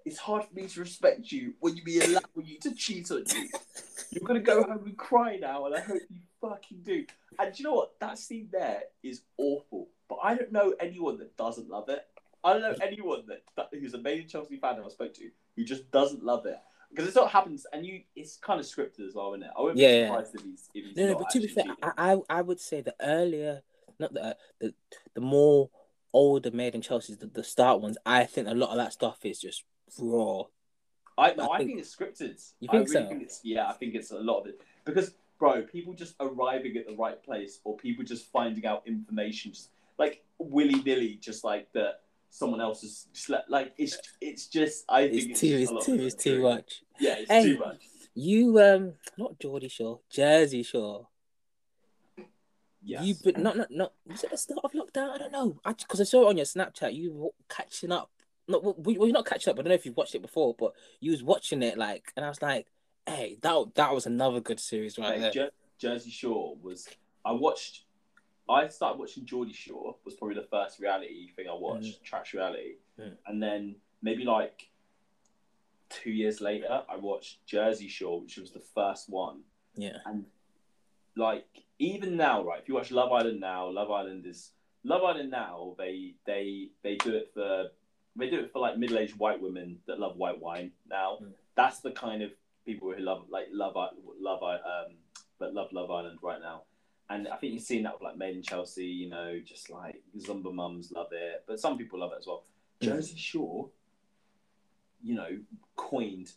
[0.06, 3.24] it's hard for me to respect you when you be allowing you to cheat on
[3.34, 3.48] you.
[4.10, 7.04] You're gonna go home and cry now, and I hope you fucking do.
[7.38, 8.00] And do you know what?
[8.00, 12.04] That scene there is awful, but I don't know anyone that doesn't love it.
[12.42, 15.14] I don't know anyone that, that who's a Made in Chelsea fan that I spoke
[15.14, 16.58] to who just doesn't love it
[16.90, 19.50] because it's what happens, and you, it's kind of scripted as well, isn't it?
[19.56, 20.06] I wouldn't Yeah, be yeah.
[20.08, 21.76] surprised if he's if he's No, no, but to be fair, cheating.
[21.98, 23.62] I I would say the earlier,
[23.98, 24.74] not the the
[25.14, 25.70] the more
[26.12, 27.96] older made in Chelsea's the, the start ones.
[28.06, 29.64] I think a lot of that stuff is just
[29.98, 30.42] raw.
[31.18, 32.42] I no, I I think- think, it's scripted.
[32.60, 33.08] You I think really so?
[33.08, 36.76] think it's yeah, I think it's a lot of it because bro, people just arriving
[36.76, 41.44] at the right place or people just finding out information just like willy nilly, just
[41.44, 42.00] like that
[42.30, 43.50] someone else has slept.
[43.50, 46.82] Like it's it's just I think It's it's, too it's too it's too much.
[46.98, 47.42] Yeah, it's Hey.
[47.44, 47.82] too much.
[48.14, 51.08] You um not Geordie Shore, Jersey Shore.
[52.84, 53.04] Yes.
[53.04, 55.10] You but not not not was it the start of lockdown?
[55.10, 55.58] I don't know.
[55.64, 56.94] I because I saw it on your Snapchat.
[56.94, 58.10] You were catching up.
[58.48, 59.58] Not well, you're not catching up.
[59.58, 62.26] I don't know if you've watched it before, but you was watching it like, and
[62.26, 62.66] I was like,
[63.06, 65.30] hey, that that was another good series right there.
[65.30, 66.88] Jer- Jersey Shore was.
[67.24, 67.82] I watched.
[68.48, 72.74] I started watching Geordie Shore was probably the first reality thing I watched, trash reality,
[73.00, 73.16] Mm.
[73.28, 74.68] and then maybe like
[75.88, 79.42] two years later, I watched Jersey Shore, which was the first one,
[79.76, 80.24] Yeah, and
[81.16, 81.46] like
[81.82, 82.60] even now, right?
[82.62, 84.50] If you watch Love Island now, Love Island is
[84.84, 85.74] Love Island now.
[85.78, 87.70] They they they do it for
[88.16, 90.70] they do it for like middle aged white women that love white wine.
[90.88, 91.32] Now Mm.
[91.56, 92.30] that's the kind of
[92.64, 93.74] people who love like love
[94.28, 94.90] love I- um
[95.38, 96.62] but love Love Island right now.
[97.10, 98.86] And I think you've seen that with like Made in Chelsea.
[98.86, 102.44] You know, just like Zumba mums love it, but some people love it as well.
[102.80, 102.84] Mm.
[102.86, 103.68] Jersey Shore,
[105.02, 105.30] you know,
[105.76, 106.30] coined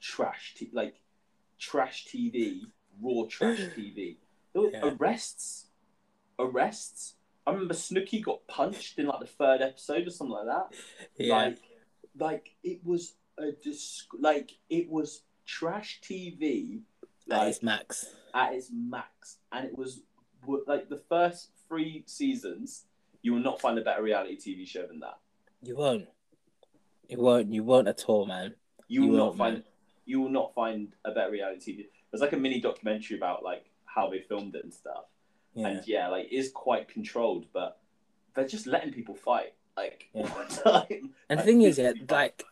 [0.00, 0.96] trash t- like
[1.58, 2.60] trash TV,
[3.02, 4.16] raw trash TV.
[4.52, 4.94] There Yeah.
[4.98, 5.66] arrests,
[6.38, 7.14] arrests.
[7.46, 10.74] I remember Snooki got punched in like the third episode or something like that.
[11.16, 11.36] yeah.
[11.36, 11.58] Like,
[12.18, 16.80] like it was a dis- like it was trash TV,
[17.26, 18.06] like is Max.
[18.34, 20.00] at its max, and it was
[20.66, 22.84] like the first three seasons.
[23.22, 25.18] You will not find a better reality TV show than that.
[25.62, 26.08] You won't.
[27.08, 27.52] You won't.
[27.52, 28.54] You won't at all, man.
[28.88, 29.64] You, You will not find man.
[30.06, 31.86] you will not find a better reality TV.
[32.10, 35.04] There's like a mini documentary about like how they filmed it and stuff.
[35.54, 35.68] Yeah.
[35.68, 37.78] And yeah, like is quite controlled, but
[38.34, 39.54] they're just letting people fight.
[39.76, 40.22] Like Yeah.
[40.36, 41.10] all the time.
[41.28, 42.44] And the thing is, yeah, like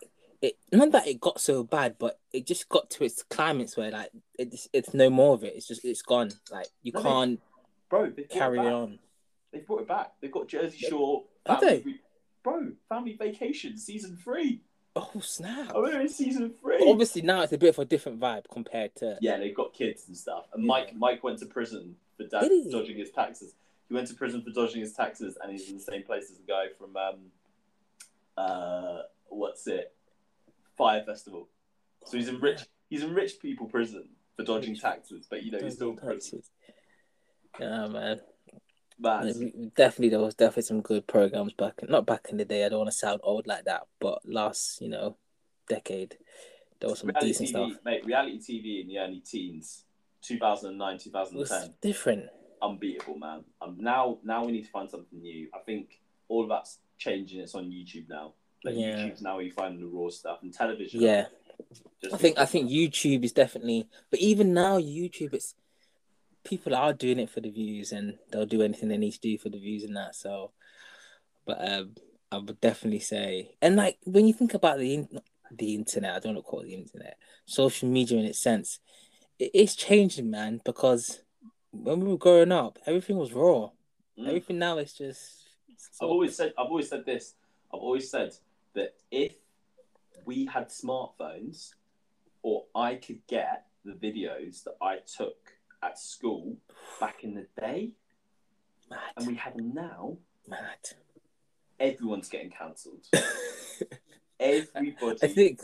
[0.43, 0.57] it.
[0.72, 4.11] Not that it got so bad, but it just got to its climax where like
[4.39, 5.55] it's it's no more of it.
[5.57, 6.30] It's just it's gone.
[6.51, 7.41] Like you No, can't
[7.89, 8.99] bro, they carry it on.
[9.53, 10.12] They've brought it back.
[10.20, 11.24] They've got Jersey Shore.
[11.47, 11.95] Family they?
[12.43, 14.62] Bro, Family Vacation season three.
[15.01, 15.71] Oh snap!
[15.75, 16.79] Oh, we're in season three.
[16.79, 19.73] But obviously now it's a bit of a different vibe compared to Yeah, they've got
[19.73, 20.47] kids and stuff.
[20.53, 20.69] And Yeah.
[20.69, 22.69] Mike, Mike went to prison for he?
[22.71, 23.55] dodging his taxes.
[23.89, 26.37] He went to prison for dodging his taxes, and he's in the same place as
[26.37, 27.17] the guy from um,
[28.37, 29.95] uh, what's it,
[30.77, 31.49] Fyre Festival.
[32.05, 35.59] So he's in rich, he's in rich people prison for dodging taxes, but you know
[35.63, 36.43] he's still in prison.
[37.59, 38.21] Yeah, man.
[39.01, 41.75] Man, Definitely, there was definitely some good programs back.
[41.89, 42.65] Not back in the day.
[42.65, 45.17] I don't want to sound old like that, but last, you know,
[45.69, 46.17] decade,
[46.81, 47.85] there was some reality decent TV, stuff.
[47.85, 48.05] mate.
[48.05, 49.85] Reality TV in the early teens,
[50.23, 51.39] 2009, It 2010.
[51.39, 52.27] was different.
[52.61, 53.45] unbeatable, man.
[53.63, 55.49] Um, now, now we need to find something new.
[55.55, 57.41] I think all of that's changing.
[57.41, 58.33] It's on YouTube now.
[58.65, 58.97] Like Yeah.
[58.97, 61.01] YouTube's now where you find the raw stuff and television.
[61.01, 61.27] Yeah,
[62.13, 65.55] I think I think YouTube is definitely, but even now YouTube, it's
[66.45, 69.39] people are doing it for the views, and they'll do anything they need to do
[69.39, 70.14] for the views and that.
[70.14, 70.53] So,
[71.47, 71.95] but um,
[72.30, 75.20] I would definitely say, and like when you think about the in-
[75.51, 77.16] the internet, I don't want to call it the internet,
[77.47, 78.80] social media in its sense,
[79.39, 80.61] it is changing, man.
[80.64, 81.20] Because
[81.70, 83.70] when we were growing up, everything was raw.
[84.18, 84.28] Mm.
[84.28, 85.45] Everything now is just.
[86.01, 86.53] I've always said.
[86.59, 87.34] I've always said this.
[87.72, 88.32] I've always said
[88.74, 89.32] that if
[90.24, 91.70] we had smartphones,
[92.43, 95.53] or I could get the videos that I took
[95.83, 96.57] at school
[97.01, 97.91] back in the day,
[98.91, 100.16] mad, and we have them now,
[100.47, 100.59] mad.
[101.79, 103.07] everyone's getting cancelled.
[104.41, 105.18] Everybody.
[105.22, 105.61] I think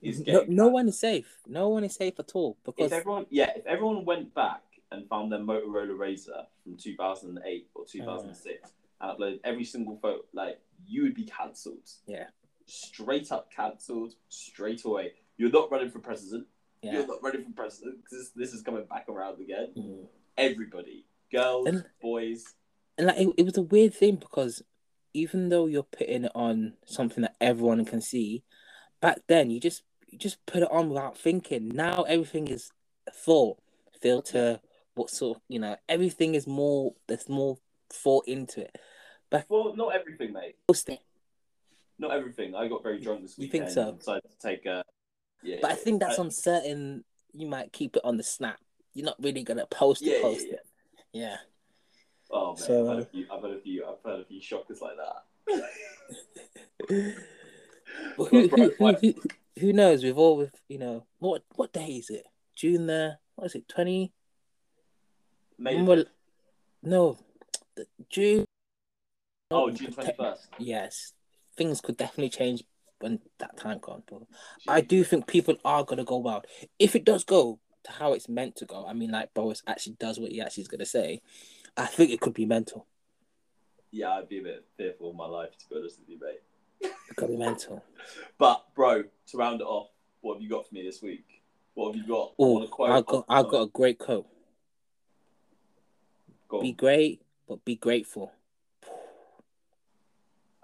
[0.00, 1.38] is no, no one is safe.
[1.46, 4.62] No one is safe at all because if everyone yeah if everyone went back
[4.92, 9.14] and found their Motorola Razr from 2008 or 2006 and uh.
[9.14, 11.88] uploaded every single photo, like you would be cancelled.
[12.06, 12.26] Yeah.
[12.66, 15.12] Straight up cancelled, straight away.
[15.36, 16.46] You're not running for president.
[16.84, 16.92] Yeah.
[16.92, 19.68] You're not running for president because this, this is coming back around again.
[19.76, 20.06] Mm.
[20.36, 22.44] Everybody, girls, And- boys.
[22.96, 24.62] And like it, it was a weird thing because
[25.14, 28.44] even though you're putting it on something that everyone can see,
[29.00, 31.70] back then you just you just put it on without thinking.
[31.70, 32.70] Now everything is
[33.12, 33.58] thought,
[34.00, 34.60] filter,
[34.94, 37.58] what sort of you know, everything is more there's more
[37.90, 38.78] thought into it.
[39.48, 40.56] Well, not everything, mate.
[41.98, 42.54] Not everything.
[42.54, 43.68] I got very drunk this weekend.
[43.68, 43.92] You think so?
[43.92, 44.84] Decided to take a.
[45.44, 48.58] Yeah, But I think that's I- on certain you might keep it on the snap.
[48.94, 50.52] You're not really gonna post Yeah, it, yeah, post yeah.
[50.54, 50.66] it.
[51.12, 51.36] Yeah.
[52.30, 53.84] Oh man, So, I've, uh, had a few, I've had a few.
[53.86, 55.24] I've had a few shockers like that.
[58.16, 59.14] But who, But, who, bro, who, who,
[59.60, 60.02] who knows?
[60.02, 62.24] With all with you know what what day is it?
[62.54, 63.68] June the what is it?
[63.68, 64.12] Twenty?
[65.58, 66.04] May Remember-
[66.82, 67.16] No,
[67.76, 68.44] the June.
[69.50, 70.48] oh, June twenty first.
[70.58, 71.12] Yes,
[71.56, 72.64] things could definitely change
[73.04, 74.02] when that time comes.
[74.10, 74.22] But
[74.66, 76.46] I do think people are gonna go wild
[76.78, 78.86] if it does go to how it's meant to go.
[78.86, 81.20] I mean, like Boris actually does what he actually is gonna say.
[81.76, 82.86] I think it could be mental.
[83.90, 86.90] Yeah, I'd be a bit fearful of my life to be honest with you, mate.
[87.10, 87.84] It could be mental.
[88.38, 89.88] But bro, to round it off,
[90.20, 91.42] what have you got for me this week?
[91.74, 92.32] What have you got?
[92.38, 94.26] Oh, I got I got a great quote.
[96.48, 96.60] Go.
[96.60, 98.32] Be great, but be grateful.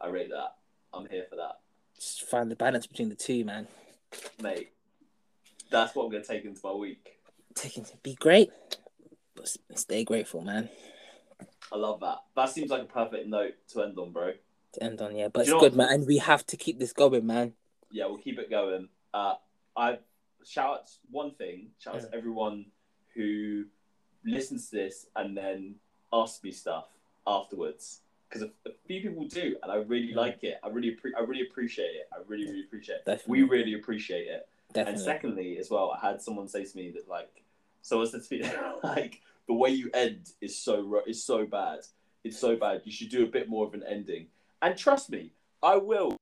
[0.01, 0.55] I rate that.
[0.93, 1.61] I'm here for that,
[2.01, 3.69] Just find the balance between the two, man.
[4.43, 4.71] mate.
[5.71, 7.19] That's what I'm gonna take into my week.
[7.55, 8.51] Taking be great,
[9.37, 10.69] but stay grateful, man.
[11.73, 12.19] I love that.
[12.35, 14.33] That seems like a perfect note to end on, bro.
[14.73, 15.29] To end on, yeah.
[15.29, 15.95] But Do it's good, what- man.
[16.01, 17.55] And we have to keep this going, man.
[17.93, 18.89] yeah, we'll keep it going.
[19.13, 19.35] Uh,
[19.77, 19.99] I
[20.45, 21.71] shout out one thing.
[21.79, 22.67] Shout out to everyone
[23.15, 23.65] who
[24.25, 25.77] listens to this and then
[26.13, 26.87] asks me stuff
[27.27, 28.01] afterwards
[28.31, 30.61] because a, a few people do, and I really like it.
[30.63, 32.09] I really, appre- I really appreciate it.
[32.13, 33.05] I really, really appreciate it.
[33.05, 33.43] Definitely.
[33.43, 34.49] We really appreciate it.
[34.73, 34.93] Definitely.
[34.93, 37.43] And secondly, as well, I had someone say to me that like,
[37.83, 38.49] so as to me
[38.85, 41.81] like the way you end is so is so bad.
[42.23, 42.83] It's so bad.
[42.85, 44.27] You should do a bit more of an ending.
[44.63, 46.17] And trust me, I will